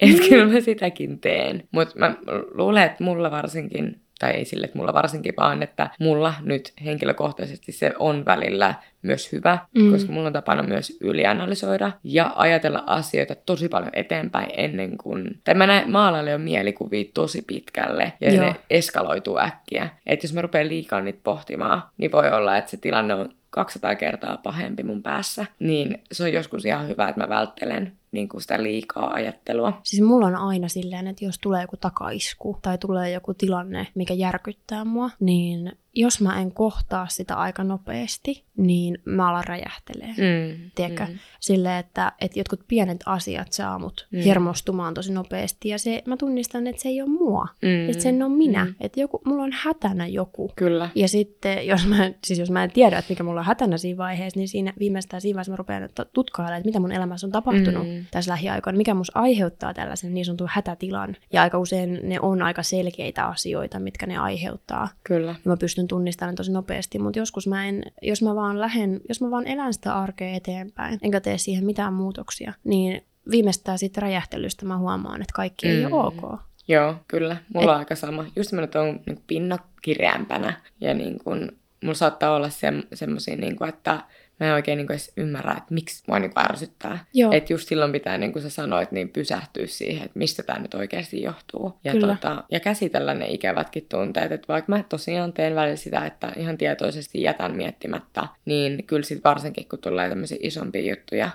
Että 0.00 0.22
mm. 0.22 0.28
kyllä 0.28 0.52
mä 0.52 0.60
sitäkin 0.60 1.20
teen. 1.20 1.68
Mutta 1.70 1.98
mä 1.98 2.14
luulen, 2.54 2.82
että 2.82 3.04
mulla 3.04 3.30
varsinkin, 3.30 4.00
tai 4.18 4.30
ei 4.30 4.44
sille, 4.44 4.64
että 4.64 4.78
mulla 4.78 4.92
varsinkin, 4.92 5.34
vaan 5.36 5.62
että 5.62 5.90
mulla 6.00 6.34
nyt 6.42 6.72
henkilökohtaisesti 6.84 7.72
se 7.72 7.92
on 7.98 8.24
välillä 8.24 8.74
myös 9.02 9.32
hyvä, 9.32 9.58
mm. 9.78 9.92
koska 9.92 10.12
mulla 10.12 10.26
on 10.26 10.32
tapana 10.32 10.62
myös 10.62 10.98
ylianalysoida 11.00 11.92
ja 12.04 12.32
ajatella 12.36 12.82
asioita 12.86 13.34
tosi 13.34 13.68
paljon 13.68 13.92
eteenpäin 13.92 14.50
ennen 14.56 14.98
kuin... 14.98 15.40
Tai 15.44 15.54
mä 15.54 15.66
näen 15.66 15.90
maalalle 15.90 16.30
jo 16.30 16.38
mielikuvia 16.38 17.04
tosi 17.14 17.42
pitkälle 17.46 18.12
ja 18.20 18.34
Joo. 18.34 18.44
ne 18.44 18.56
eskaloituu 18.70 19.38
äkkiä. 19.38 19.88
Että 20.06 20.24
jos 20.24 20.34
mä 20.34 20.42
rupean 20.42 20.68
liikaa 20.68 21.00
niitä 21.00 21.20
pohtimaan, 21.22 21.82
niin 21.98 22.12
voi 22.12 22.30
olla, 22.32 22.56
että 22.56 22.70
se 22.70 22.76
tilanne 22.76 23.14
on 23.14 23.28
200 23.56 23.94
kertaa 23.94 24.36
pahempi 24.36 24.82
mun 24.82 25.02
päässä, 25.02 25.46
niin 25.58 26.02
se 26.12 26.22
on 26.22 26.32
joskus 26.32 26.64
ihan 26.64 26.88
hyvä, 26.88 27.08
että 27.08 27.20
mä 27.20 27.28
välttelen 27.28 27.92
niin 28.16 28.28
kuin 28.28 28.40
sitä 28.40 28.62
liikaa 28.62 29.12
ajattelua. 29.12 29.80
Siis 29.82 30.02
mulla 30.02 30.26
on 30.26 30.36
aina 30.36 30.68
silleen, 30.68 31.06
että 31.06 31.24
jos 31.24 31.38
tulee 31.38 31.62
joku 31.62 31.76
takaisku 31.76 32.58
tai 32.62 32.78
tulee 32.78 33.10
joku 33.10 33.34
tilanne, 33.34 33.86
mikä 33.94 34.14
järkyttää 34.14 34.84
mua, 34.84 35.10
niin 35.20 35.72
jos 35.96 36.20
mä 36.20 36.40
en 36.40 36.52
kohtaa 36.52 37.06
sitä 37.08 37.34
aika 37.34 37.64
nopeasti, 37.64 38.44
niin 38.56 38.98
mä 39.04 39.28
alan 39.28 39.44
räjähtelee. 39.44 40.08
Mm, 40.08 40.70
Tiedätkö? 40.74 41.04
Mm. 41.04 41.18
Silleen, 41.40 41.76
että, 41.76 42.12
että 42.20 42.40
jotkut 42.40 42.60
pienet 42.68 43.00
asiat 43.06 43.52
saa 43.52 43.78
mut 43.78 44.08
mm. 44.10 44.18
hermostumaan 44.18 44.94
tosi 44.94 45.12
nopeasti. 45.12 45.68
Ja 45.68 45.78
se, 45.78 46.02
mä 46.06 46.16
tunnistan, 46.16 46.66
että 46.66 46.82
se 46.82 46.88
ei 46.88 47.02
ole 47.02 47.10
mua. 47.10 47.48
Mm. 47.62 47.90
Että 47.90 48.02
sen 48.02 48.22
on 48.22 48.32
minä. 48.32 48.64
Mm. 48.64 48.74
Että 48.80 49.00
joku, 49.00 49.20
mulla 49.24 49.42
on 49.42 49.52
hätänä 49.52 50.06
joku. 50.06 50.52
Kyllä. 50.56 50.88
Ja 50.94 51.08
sitten, 51.08 51.66
jos 51.66 51.86
mä, 51.86 52.10
siis 52.24 52.38
jos 52.38 52.50
mä 52.50 52.64
en 52.64 52.70
tiedä, 52.70 52.98
että 52.98 53.12
mikä 53.12 53.22
mulla 53.22 53.40
on 53.40 53.46
hätänä 53.46 53.78
siinä 53.78 53.98
vaiheessa, 53.98 54.40
niin 54.40 54.48
siinä 54.48 54.72
viimeistään 54.78 55.20
siinä 55.20 55.34
vaiheessa 55.34 55.52
mä 55.52 55.56
rupean 55.56 55.88
tutkailemaan, 56.12 56.58
että 56.58 56.68
mitä 56.68 56.80
mun 56.80 56.92
elämässä 56.92 57.26
on 57.26 57.32
tapahtunut 57.32 57.86
mm. 57.86 58.04
Tässä 58.10 58.30
lähiaikoina. 58.30 58.76
Mikä 58.76 58.94
mus 58.94 59.16
aiheuttaa 59.16 59.74
tällaisen 59.74 60.14
niin 60.14 60.24
sanotun 60.24 60.48
hätätilan. 60.50 61.16
Ja 61.32 61.42
aika 61.42 61.58
usein 61.58 62.00
ne 62.02 62.20
on 62.20 62.42
aika 62.42 62.62
selkeitä 62.62 63.24
asioita, 63.24 63.78
mitkä 63.78 64.06
ne 64.06 64.18
aiheuttaa. 64.18 64.88
Kyllä. 65.04 65.30
Ja 65.30 65.50
mä 65.50 65.56
pystyn 65.56 65.88
tunnistaa 65.88 66.28
ne 66.30 66.34
tosi 66.34 66.52
nopeasti, 66.52 66.98
mutta 66.98 67.18
joskus 67.18 67.46
mä 67.46 67.66
en, 67.66 67.82
jos 68.02 68.22
mä 68.22 68.34
vaan 68.34 68.60
lähden, 68.60 69.00
jos 69.08 69.20
mä 69.20 69.30
vaan 69.30 69.46
elän 69.46 69.74
sitä 69.74 69.94
arkea 69.94 70.36
eteenpäin, 70.36 70.98
enkä 71.02 71.20
tee 71.20 71.38
siihen 71.38 71.66
mitään 71.66 71.92
muutoksia, 71.92 72.52
niin 72.64 73.04
viimeistään 73.30 73.78
sitten 73.78 74.02
räjähtelystä 74.02 74.66
mä 74.66 74.78
huomaan, 74.78 75.22
että 75.22 75.32
kaikki 75.34 75.66
mm. 75.66 75.72
ei 75.72 75.86
ole 75.86 76.04
ok. 76.06 76.40
Joo, 76.68 76.94
kyllä. 77.08 77.36
Mulla 77.54 77.64
Et... 77.64 77.74
on 77.74 77.78
aika 77.78 77.94
sama. 77.94 78.24
Just 78.36 78.50
semmoinen, 78.50 78.64
että 78.64 78.80
on 78.80 79.00
niin 79.06 79.22
pinna 79.26 79.58
kireämpänä 79.82 80.60
ja 80.80 80.94
niin 80.94 81.18
kuin, 81.24 81.58
mulla 81.82 81.94
saattaa 81.94 82.36
olla 82.36 82.50
se, 82.50 82.72
semmoisia, 82.94 83.36
niin 83.36 83.68
että 83.68 84.02
mä 84.40 84.46
en 84.46 84.54
oikein 84.54 84.76
niin 84.76 84.86
kuin 84.86 84.94
edes 84.94 85.12
ymmärrä, 85.16 85.52
että 85.52 85.74
miksi 85.74 86.04
mua 86.06 86.18
niin 86.18 86.34
kuin 86.34 86.44
ärsyttää. 86.44 87.04
Että 87.32 87.52
just 87.52 87.68
silloin 87.68 87.92
pitää, 87.92 88.18
niin 88.18 88.32
kuin 88.32 88.42
sä 88.42 88.50
sanoit, 88.50 88.92
niin 88.92 89.08
pysähtyä 89.08 89.66
siihen, 89.66 90.06
että 90.06 90.18
mistä 90.18 90.42
tämä 90.42 90.58
nyt 90.58 90.74
oikeasti 90.74 91.22
johtuu. 91.22 91.78
Ja, 91.84 91.92
tota, 92.00 92.44
ja 92.50 92.60
käsitellä 92.60 93.14
ne 93.14 93.26
ikävätkin 93.28 93.86
tunteet. 93.88 94.32
Että 94.32 94.48
vaikka 94.48 94.72
mä 94.72 94.82
tosiaan 94.88 95.32
teen 95.32 95.54
välillä 95.54 95.76
sitä, 95.76 96.06
että 96.06 96.32
ihan 96.36 96.58
tietoisesti 96.58 97.22
jätän 97.22 97.56
miettimättä, 97.56 98.28
niin 98.44 98.84
kyllä 98.84 99.02
sit 99.02 99.24
varsinkin, 99.24 99.68
kun 99.68 99.78
tulee 99.78 100.08
tämmöisiä 100.08 100.38
isompia 100.40 100.90
juttuja, 100.90 101.30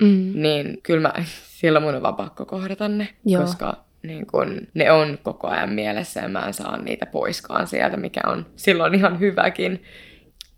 mm. 0.00 0.32
niin 0.34 0.78
kyllä 0.82 1.00
mä, 1.00 1.12
silloin 1.60 1.84
mun 1.84 1.94
on 1.94 2.02
vaan 2.02 2.16
pakko 2.16 2.44
kohdata 2.44 2.88
ne. 2.88 3.08
Joo. 3.24 3.42
Koska 3.42 3.86
niin 4.02 4.26
kun, 4.26 4.60
ne 4.74 4.92
on 4.92 5.18
koko 5.22 5.48
ajan 5.48 5.72
mielessä 5.72 6.20
ja 6.20 6.28
mä 6.28 6.46
en 6.46 6.54
saa 6.54 6.76
niitä 6.76 7.06
poiskaan 7.06 7.66
sieltä, 7.66 7.96
mikä 7.96 8.20
on 8.26 8.46
silloin 8.56 8.94
ihan 8.94 9.20
hyväkin. 9.20 9.82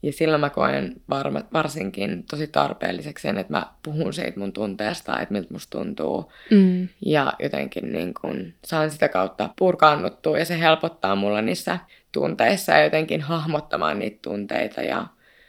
Ja 0.03 0.13
silloin 0.13 0.41
mä 0.41 0.51
koen 0.51 0.95
varma, 1.11 1.41
varsinkin 1.53 2.25
tosi 2.31 2.47
tarpeelliseksi 2.47 3.23
sen, 3.23 3.39
että 3.39 3.53
mä 3.53 3.67
puhun 3.83 4.13
siitä 4.13 4.41
mun 4.41 4.53
tunteesta, 4.53 5.21
että 5.21 5.33
miltä 5.33 5.53
musta 5.53 5.79
tuntuu. 5.79 6.33
Mm. 6.51 6.89
Ja 7.07 7.33
jotenkin 7.39 7.93
niin 7.93 8.15
kun 8.15 8.53
saan 8.65 8.91
sitä 8.91 9.09
kautta 9.09 9.51
purkaannuttua 9.59 10.39
ja 10.39 10.45
se 10.45 10.59
helpottaa 10.61 11.17
mulla 11.17 11.43
niissä 11.43 11.79
tunteissa 12.13 12.73
ja 12.73 12.85
jotenkin 12.85 13.21
hahmottamaan 13.21 13.99
niitä 13.99 14.19
tunteita 14.23 14.81
ja 14.83 15.07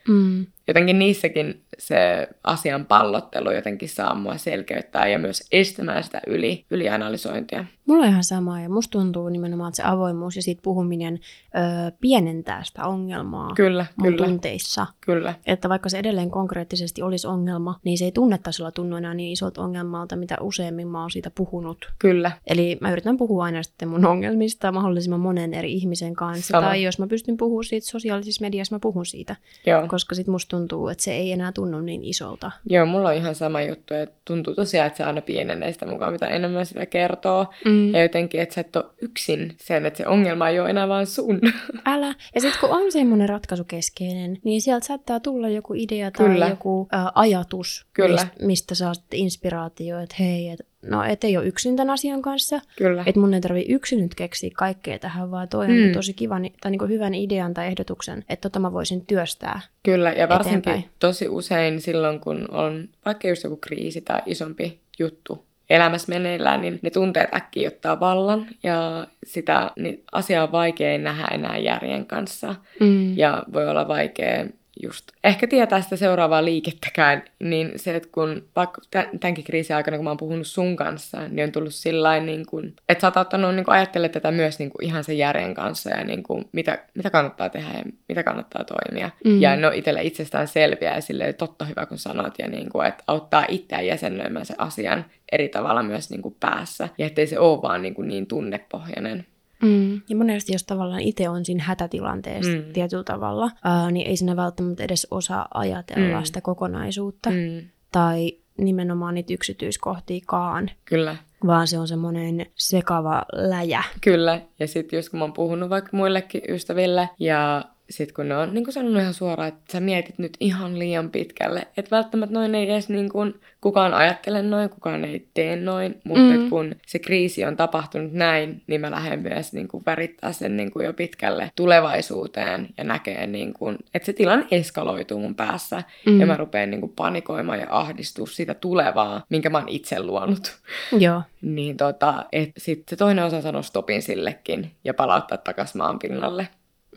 mm. 0.08 0.46
Jotenkin 0.70 1.00
niissäkin 1.00 1.62
se 1.78 2.28
asian 2.44 2.86
pallottelu 2.86 3.52
jotenkin 3.52 3.90
saa 3.90 4.16
mua 4.16 4.38
selkeyttää 4.38 5.08
ja 5.08 5.20
myös 5.20 5.48
estämään 5.52 6.04
sitä 6.04 6.22
yli, 6.28 6.66
ylianalysointia. 6.72 7.66
Mulla 7.86 8.04
on 8.04 8.10
ihan 8.10 8.24
sama 8.24 8.62
ja 8.62 8.70
musta 8.70 8.92
tuntuu 8.92 9.30
nimenomaan, 9.30 9.70
että 9.70 9.76
se 9.76 9.84
avoimuus 9.84 10.36
ja 10.36 10.42
siitä 10.42 10.62
puhuminen 10.62 11.20
ö, 11.56 11.92
pienentää 12.02 12.64
sitä 12.64 12.86
ongelmaa 12.86 13.54
kyllä, 13.56 13.86
mun 13.96 14.14
kyllä, 14.14 14.28
tunteissa. 14.28 14.88
kyllä. 15.02 15.34
Että 15.46 15.70
vaikka 15.70 15.90
se 15.90 16.00
edelleen 16.00 16.32
konkreettisesti 16.32 17.02
olisi 17.02 17.28
ongelma, 17.28 17.80
niin 17.84 17.98
se 17.98 18.06
ei 18.06 18.12
tunnetasolla 18.12 18.72
tunnu 18.72 18.96
enää 18.96 19.14
niin 19.14 19.32
isolta 19.32 19.62
ongelmalta, 19.62 20.16
mitä 20.16 20.38
useammin 20.42 20.88
mä 20.88 21.02
oon 21.02 21.12
siitä 21.12 21.32
puhunut. 21.36 21.92
Kyllä, 22.00 22.32
Eli 22.48 22.78
mä 22.82 22.92
yritän 22.92 23.18
puhua 23.18 23.44
aina 23.44 23.64
sitten 23.64 23.88
mun 23.88 24.06
ongelmista 24.06 24.72
mahdollisimman 24.72 25.20
monen 25.20 25.54
eri 25.54 25.74
ihmisen 25.74 26.14
kanssa. 26.14 26.52
Sama. 26.52 26.68
Tai 26.68 26.84
jos 26.84 27.00
mä 27.00 27.08
pystyn 27.08 27.38
puhumaan 27.38 27.64
siitä 27.64 27.88
sosiaalisessa 27.88 28.42
mediassa, 28.42 28.76
mä 28.76 28.80
puhun 28.80 29.06
siitä. 29.06 29.36
joo. 29.66 29.88
Koska 29.88 30.16
sit 30.16 30.28
musta 30.28 30.58
tuntuu, 30.60 30.88
että 30.88 31.04
se 31.04 31.14
ei 31.14 31.32
enää 31.32 31.52
tunnu 31.52 31.82
niin 31.82 32.04
isolta. 32.04 32.52
Joo, 32.66 32.86
mulla 32.86 33.10
on 33.10 33.16
ihan 33.16 33.36
sama 33.36 33.62
juttu, 33.62 33.94
että 33.94 34.16
tuntuu 34.26 34.56
tosiaan, 34.56 34.88
että 34.88 34.98
se 34.98 35.04
aina 35.04 35.22
pienenee 35.22 35.74
sitä 35.74 35.86
mukaan, 35.86 36.12
mitä 36.14 36.28
enemmän 36.28 36.66
sitä 36.66 36.86
kertoo. 36.86 37.46
Mm. 37.66 37.94
Ja 37.94 38.02
jotenkin, 38.02 38.42
että 38.42 38.56
sä 38.56 38.62
et 38.62 38.76
ole 38.76 38.86
yksin 39.02 39.56
sen, 39.58 39.86
että 39.86 39.98
se 39.98 40.08
ongelma 40.08 40.50
ei 40.50 40.60
ole 40.60 40.70
enää 40.70 40.88
vaan 40.88 41.06
sun. 41.06 41.40
Älä. 41.86 42.16
Ja 42.36 42.42
sitten 42.42 42.60
kun 42.60 42.70
on 42.70 42.92
semmoinen 42.92 43.30
ratkaisukeskeinen, 43.30 44.38
niin 44.44 44.62
sieltä 44.62 44.88
saattaa 44.88 45.20
tulla 45.20 45.50
joku 45.50 45.74
idea 45.74 46.12
tai 46.12 46.28
Kyllä. 46.28 46.48
joku 46.48 46.88
ä, 46.94 47.12
ajatus, 47.16 47.86
Kyllä. 47.94 48.22
Mistä, 48.22 48.46
mistä 48.46 48.76
saa 48.76 48.94
inspiraatio, 49.12 50.00
että 50.00 50.16
hei, 50.20 50.50
et, 50.50 50.60
no 50.86 51.04
et 51.04 51.24
ei 51.24 51.38
ole 51.38 51.46
yksin 51.46 51.76
tämän 51.76 51.94
asian 51.94 52.22
kanssa. 52.22 52.62
Kyllä. 52.78 53.04
Että 53.06 53.20
mun 53.22 53.34
ei 53.34 53.42
tarvi 53.42 53.66
yksin 53.70 54.00
nyt 54.02 54.16
keksiä 54.16 54.50
kaikkea 54.58 55.00
tähän, 55.00 55.32
vaan 55.32 55.48
toi 55.50 55.66
on 55.66 55.72
Mm. 55.72 55.92
tosi 55.92 56.14
kiva 56.14 56.40
ni- 56.40 56.54
tai 56.62 56.72
niinku 56.72 56.86
hyvän 56.86 57.14
idean 57.14 57.54
tai 57.54 57.68
ehdotuksen, 57.68 58.24
että 58.30 58.50
tota 58.50 58.60
mä 58.60 58.74
voisin 58.74 59.06
työstää. 59.06 59.62
Kyllä, 59.84 60.12
ja 60.12 60.30
varsinkin 60.30 60.60
eteenpäin. 60.60 60.90
tosi 61.00 61.28
usein 61.30 61.82
silloin, 61.82 62.20
kun 62.20 62.46
on 62.52 62.90
vaikka 63.06 63.28
just 63.28 63.44
joku 63.44 63.58
kriisi 63.58 64.02
tai 64.02 64.22
isompi 64.26 64.80
juttu 65.00 65.46
elämässä 65.70 66.10
meneillään, 66.10 66.62
niin 66.62 66.80
ne 66.82 66.90
tunteet 66.90 67.34
äkkiä 67.34 67.68
ottaa 67.68 68.00
vallan 68.00 68.48
ja 68.64 69.08
sitä 69.26 69.72
niin 69.80 70.04
asiaa 70.12 70.44
on 70.44 70.52
vaikea 70.52 70.98
nähdä 70.98 71.28
enää 71.32 71.58
järjen 71.58 72.06
kanssa. 72.06 72.56
Mm. 72.80 73.18
Ja 73.18 73.44
voi 73.54 73.70
olla 73.70 73.88
vaikea 73.88 74.46
just 74.84 75.12
ehkä 75.24 75.48
tietää 75.48 75.82
sitä 75.82 75.96
seuraavaa 75.96 76.46
liikettäkään, 76.46 77.24
niin 77.40 77.72
se, 77.76 77.96
että 77.96 78.10
kun 78.12 78.44
vaikka 78.56 78.82
tä- 78.92 79.10
tämänkin 79.20 79.44
kriisin 79.44 79.76
aikana, 79.76 79.98
kun 79.98 80.04
mä 80.04 80.10
oon 80.10 80.18
puhunut 80.18 80.48
sun 80.48 80.76
kanssa, 80.76 81.28
niin 81.28 81.44
on 81.44 81.52
tullut 81.52 81.74
sillä 81.74 82.20
niin 82.20 82.46
kuin, 82.46 82.74
että 82.90 83.02
sä 83.02 83.08
oot 83.08 83.18
ottanut 83.18 83.56
niin 83.56 83.70
ajattelemaan 83.70 84.14
tätä 84.14 84.32
myös 84.32 84.60
niin 84.60 84.70
kuin 84.70 84.86
ihan 84.86 85.04
sen 85.04 85.18
järjen 85.18 85.54
kanssa 85.54 85.90
ja 85.90 86.04
niin 86.04 86.24
kuin, 86.24 86.46
mitä, 86.52 86.84
mitä 86.94 87.10
kannattaa 87.10 87.50
tehdä 87.50 87.70
ja 87.78 87.84
mitä 88.10 88.24
kannattaa 88.24 88.64
toimia. 88.64 89.10
Mm. 89.26 89.42
Ja 89.42 89.56
ne 89.56 89.68
on 89.68 89.74
itselle 89.74 90.04
itsestään 90.04 90.48
selviä 90.48 90.96
ja 90.96 91.02
silleen 91.02 91.36
totta 91.36 91.66
hyvä, 91.66 91.86
kun 91.86 91.98
sanot, 91.98 92.34
ja 92.40 92.48
niin 92.48 92.70
kuin, 92.70 92.88
että 92.88 93.04
auttaa 93.08 93.46
itseään 93.48 93.88
jäsennöimään 93.88 94.46
sen 94.46 94.62
asian 94.62 95.06
eri 95.32 95.50
tavalla 95.50 95.84
myös 95.84 96.10
niin 96.10 96.22
kuin 96.22 96.36
päässä, 96.40 96.90
ja 96.98 97.06
ettei 97.06 97.28
se 97.28 97.40
ole 97.40 97.62
vaan 97.62 97.82
niin, 97.82 97.94
kuin 97.94 98.08
niin 98.08 98.28
tunnepohjainen. 98.28 99.26
Mm. 99.64 100.02
Ja 100.10 100.16
monesti, 100.16 100.54
jos 100.54 100.64
tavallaan 100.64 101.02
itse 101.02 101.30
on 101.30 101.46
siinä 101.46 101.64
hätätilanteessa 101.64 102.52
Mm. 102.52 102.64
tietyllä 102.74 103.04
tavalla, 103.04 103.52
ää, 103.64 103.92
niin 103.92 104.08
ei 104.08 104.18
siinä 104.18 104.36
välttämättä 104.36 104.84
edes 104.84 105.08
osaa 105.12 105.48
ajatella 105.54 106.20
Mm. 106.20 106.26
sitä 106.26 106.42
kokonaisuutta. 106.42 107.30
Mm. 107.30 107.62
Tai 107.92 108.32
nimenomaan 108.58 109.16
niitä 109.16 109.34
yksityiskohtiikaan, 109.34 110.72
kyllä. 110.86 111.16
vaan 111.48 111.68
se 111.68 111.80
on 111.80 111.88
semmoinen 111.88 112.46
sekava 112.56 113.24
läjä. 113.34 113.84
Kyllä, 114.02 114.42
ja 114.60 114.68
sitten 114.68 114.98
just 114.98 115.10
kun 115.10 115.20
mä 115.20 115.24
oon 115.24 115.34
puhunut 115.34 115.70
vaikka 115.70 115.90
muillekin 115.98 116.42
ystäville, 116.50 117.10
ja 117.20 117.66
sitten 117.90 118.14
kun 118.16 118.30
ne 118.30 118.38
on 118.38 118.54
niin 118.54 118.72
sanonut 118.74 119.02
ihan 119.02 119.14
suoraan, 119.14 119.48
että 119.48 119.72
sä 119.72 119.80
mietit 119.80 120.20
nyt 120.20 120.38
ihan 120.40 120.80
liian 120.80 121.10
pitkälle, 121.10 121.68
että 121.78 121.96
välttämättä 121.96 122.34
noin 122.34 122.56
ei 122.56 122.72
edes 122.72 122.90
niin 122.90 123.10
kuin, 123.10 123.34
kukaan 123.62 123.94
ajattele 123.94 124.42
noin, 124.42 124.70
kukaan 124.70 125.06
ei 125.06 125.28
tee 125.34 125.56
noin, 125.56 126.02
mutta 126.04 126.34
Mm. 126.34 126.50
kun 126.50 126.76
se 126.88 127.00
kriisi 127.00 127.46
on 127.46 127.58
tapahtunut 127.58 128.12
näin, 128.14 128.62
niin 128.68 128.82
mä 128.82 128.92
lähden 128.92 129.20
myös 129.20 129.54
niin 129.54 129.68
kuin 129.68 129.84
värittää 129.86 130.32
sen 130.32 130.58
niin 130.58 130.72
kuin 130.72 130.86
jo 130.86 130.94
pitkälle 130.94 131.52
tulevaisuuteen 131.56 132.68
ja 132.78 132.84
näkee, 132.84 133.28
niin 133.28 133.54
kuin, 133.54 133.78
että 133.94 134.06
se 134.06 134.14
tilanne 134.14 134.46
eskaloituu 134.52 135.20
mun 135.20 135.36
päässä 135.36 135.84
Mm. 136.06 136.20
ja 136.20 136.26
mä 136.26 136.38
rupean 136.38 136.70
niin 136.72 136.82
kuin 136.82 136.94
panikoimaan 136.96 137.60
ja 137.60 137.68
ahdistua 137.70 138.28
sitä 138.28 138.54
tulevaa, 138.54 139.24
minkä 139.30 139.50
mä 139.50 139.58
oon 139.58 139.70
itse 139.70 140.04
luonut. 140.04 140.58
Joo. 141.00 141.22
Niin 141.42 141.78
tota, 141.78 142.26
että 142.32 142.54
sitten 142.58 142.84
se 142.90 142.96
toinen 142.96 143.26
osa 143.26 143.42
sanoo 143.42 143.62
stopin 143.62 144.02
sillekin 144.02 144.72
ja 144.84 144.94
palauttaa 144.94 145.38
takaisin 145.38 145.78
maan 145.78 146.00
pinnalle. 146.00 146.48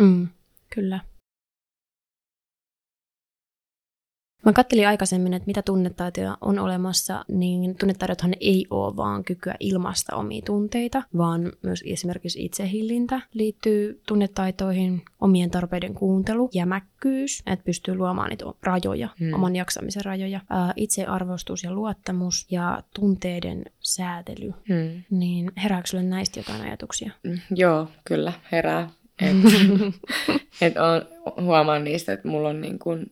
Mm. 0.00 0.28
Kyllä. 0.74 1.00
Mä 4.44 4.52
kattelin 4.52 4.88
aikaisemmin, 4.88 5.34
että 5.34 5.46
mitä 5.46 5.62
tunnetaitoja 5.62 6.38
on 6.40 6.58
olemassa, 6.58 7.24
niin 7.28 7.76
tunnetaidothan 7.76 8.34
ei 8.40 8.66
ole 8.70 8.96
vaan 8.96 9.24
kykyä 9.24 9.54
ilmaista 9.60 10.16
omia 10.16 10.42
tunteita, 10.42 11.02
vaan 11.16 11.52
myös 11.62 11.82
esimerkiksi 11.86 12.44
itsehillintä 12.44 13.20
liittyy 13.34 14.00
tunnetaitoihin, 14.08 15.02
omien 15.20 15.50
tarpeiden 15.50 15.94
kuuntelu, 15.94 16.50
jämäkkyys, 16.54 17.42
että 17.46 17.64
pystyy 17.64 17.94
luomaan 17.94 18.30
niitä 18.30 18.44
rajoja, 18.62 19.08
Hmm. 19.20 19.32
oman 19.34 19.56
jaksamisen 19.56 20.04
rajoja, 20.04 20.40
ää, 20.50 20.72
itsearvostus 20.76 21.62
ja 21.64 21.72
luottamus 21.72 22.46
ja 22.50 22.82
tunteiden 22.94 23.64
säätely. 23.80 24.50
Hmm. 24.68 25.02
Niin 25.10 25.52
herääkö 25.62 25.86
sulle 25.88 26.02
näistä 26.02 26.40
jotain 26.40 26.60
ajatuksia? 26.62 27.10
Mm, 27.24 27.38
Joo, 27.54 27.88
kyllä, 28.04 28.32
herää. 28.52 28.90
Et, 29.20 29.36
et 30.60 30.74
on, 30.76 31.02
huomaan 31.44 31.84
niistä, 31.84 32.12
että 32.12 32.28
mulla 32.28 32.48
on 32.48 32.60
niin 32.60 32.78
kun, 32.78 33.06